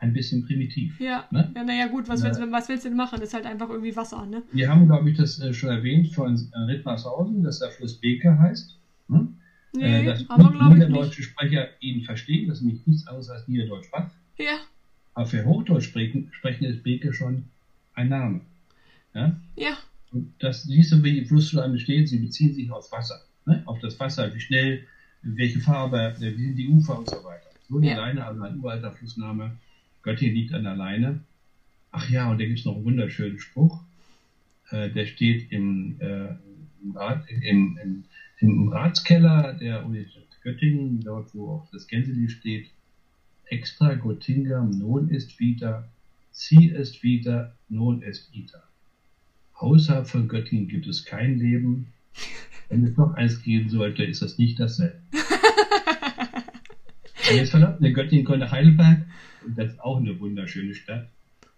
[0.00, 0.98] ein bisschen primitiv.
[0.98, 1.26] Ja.
[1.30, 1.52] Ne?
[1.54, 3.20] Ja, naja, gut, was, willst, du- was willst du denn machen?
[3.20, 4.42] Das ist halt einfach irgendwie Wasser, ne?
[4.52, 8.38] Wir haben, glaube ich, das äh, schon erwähnt von äh, Rittmarshausen, dass der Fluss Beke
[8.38, 8.76] heißt.
[9.08, 9.34] Hm?
[9.76, 13.06] Nee, äh, dass haben wir, glaube ich, niederdeutsche Sprecher ihn verstehen, das ist nämlich nichts
[13.06, 14.10] anderes als Niederdeutsch-Bach.
[14.38, 14.58] Ja,
[15.14, 17.44] Aber für Hochdeutsch sprechen, sprechen ist Beke schon
[17.94, 18.40] ein Name.
[19.14, 19.36] Ja?
[19.56, 19.76] ja,
[20.12, 23.20] Und das siehst du, wie die Flussschlangen stehen, sie beziehen sich auf Wasser.
[23.44, 23.62] Ne?
[23.66, 24.86] Auf das Wasser, wie schnell,
[25.22, 27.50] welche Farbe, äh, wie sind die Ufer und so weiter.
[27.68, 27.96] So die Ja.
[27.98, 29.58] Leine, also ein uralter Flussname.
[30.02, 31.20] Göttingen liegt an der Leine.
[31.90, 33.82] Ach ja, und da gibt es noch einen wunderschönen Spruch.
[34.70, 36.34] Äh, der steht im, äh,
[36.82, 38.04] im, Rat, im, im,
[38.38, 42.70] im Ratskeller der Universität Göttingen, dort wo auch das Gänselied steht.
[43.46, 45.88] Extra Göttingam non est vita,
[46.30, 48.62] si est vita, non est ita.
[49.54, 51.92] Außerhalb von Göttingen gibt es kein Leben.
[52.68, 55.00] Wenn es noch eins geben sollte, ist das nicht dasselbe.
[57.36, 59.02] Jetzt verlassen wir Göttingen kommt nach Heidelberg
[59.44, 61.08] und das ist auch eine wunderschöne Stadt.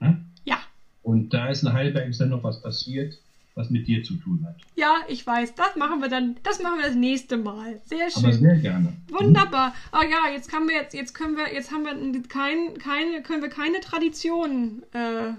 [0.00, 0.24] Ne?
[0.44, 0.58] ja.
[1.02, 3.18] Und da ist in Heidelberg ist dann noch was passiert,
[3.54, 4.56] was mit dir zu tun hat.
[4.76, 5.54] Ja, ich weiß.
[5.54, 7.80] Das machen wir dann, das machen wir das nächste Mal.
[7.84, 8.24] Sehr schön.
[8.24, 8.92] Aber sehr gerne.
[9.08, 9.74] Wunderbar.
[9.90, 13.42] Ah ja, jetzt können wir jetzt, jetzt können wir, jetzt haben wir kein, keine, können
[13.42, 15.32] wir keine Tradition äh,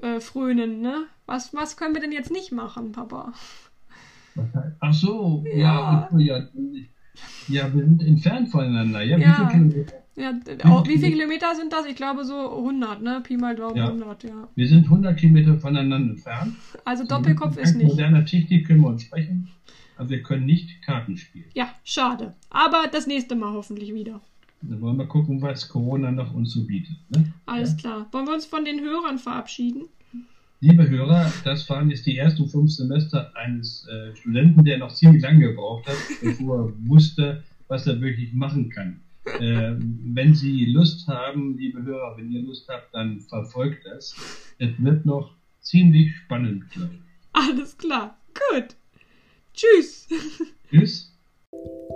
[0.00, 1.04] äh, frönen, ne?
[1.26, 3.32] Was, was können wir denn jetzt nicht machen, Papa?
[4.80, 6.08] Ach so, ja.
[6.12, 6.48] Ja, ja,
[7.48, 9.02] ja, wir sind entfernt voneinander.
[9.02, 9.28] Ja, Ja.
[9.28, 9.92] wie viele Kilometer?
[10.14, 10.32] Ja,
[10.66, 11.86] oh, wie viele Kilometer sind das?
[11.86, 13.22] Ich glaube so 100, ne?
[13.22, 13.86] Pi mal Daumen Ja.
[13.88, 14.48] 100, ja.
[14.54, 16.54] Wir sind 100 Kilometer voneinander entfernt.
[16.84, 17.86] Also Doppelkopf ist nicht.
[17.88, 19.48] moderner Technik können wir uns sprechen,
[19.96, 21.46] aber wir können nicht Karten spielen.
[21.54, 22.34] Ja, schade.
[22.50, 24.20] Aber das nächste Mal hoffentlich wieder.
[24.60, 26.94] Dann wollen wir gucken, was Corona noch uns so bietet.
[27.08, 27.32] Ne?
[27.46, 28.06] Alles klar.
[28.12, 29.84] Wollen wir uns von den Hörern verabschieden?
[30.64, 35.20] Liebe Hörer, das waren jetzt die ersten fünf Semester eines äh, Studenten, der noch ziemlich
[35.20, 39.00] lange gebraucht hat, bevor er wusste, was er wirklich machen kann.
[39.40, 44.14] Äh, wenn Sie Lust haben, liebe Hörer, wenn ihr Lust habt, dann verfolgt das.
[44.60, 47.00] Es wird noch ziemlich spannend, glaube ich.
[47.32, 48.16] Alles klar.
[48.32, 48.76] Gut.
[49.54, 50.06] Tschüss.
[50.70, 51.11] Tschüss.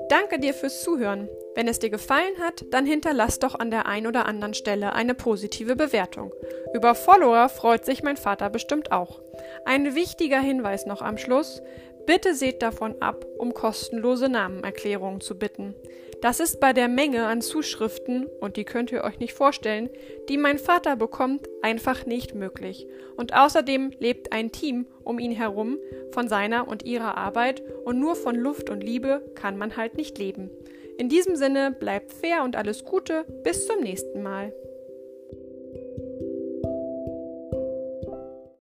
[0.08, 1.28] Danke dir fürs Zuhören.
[1.54, 5.14] Wenn es dir gefallen hat, dann hinterlass doch an der ein oder anderen Stelle eine
[5.14, 6.32] positive Bewertung.
[6.74, 9.20] Über Follower freut sich mein Vater bestimmt auch.
[9.64, 11.62] Ein wichtiger Hinweis noch am Schluss.
[12.06, 15.74] Bitte seht davon ab, um kostenlose Namenerklärungen zu bitten.
[16.22, 19.90] Das ist bei der Menge an Zuschriften, und die könnt ihr euch nicht vorstellen,
[20.28, 22.86] die mein Vater bekommt, einfach nicht möglich.
[23.16, 25.78] Und außerdem lebt ein Team um ihn herum
[26.12, 30.18] von seiner und ihrer Arbeit und nur von Luft und Liebe kann man halt nicht
[30.18, 30.50] leben.
[30.98, 34.54] In diesem Sinne bleibt fair und alles Gute, bis zum nächsten Mal.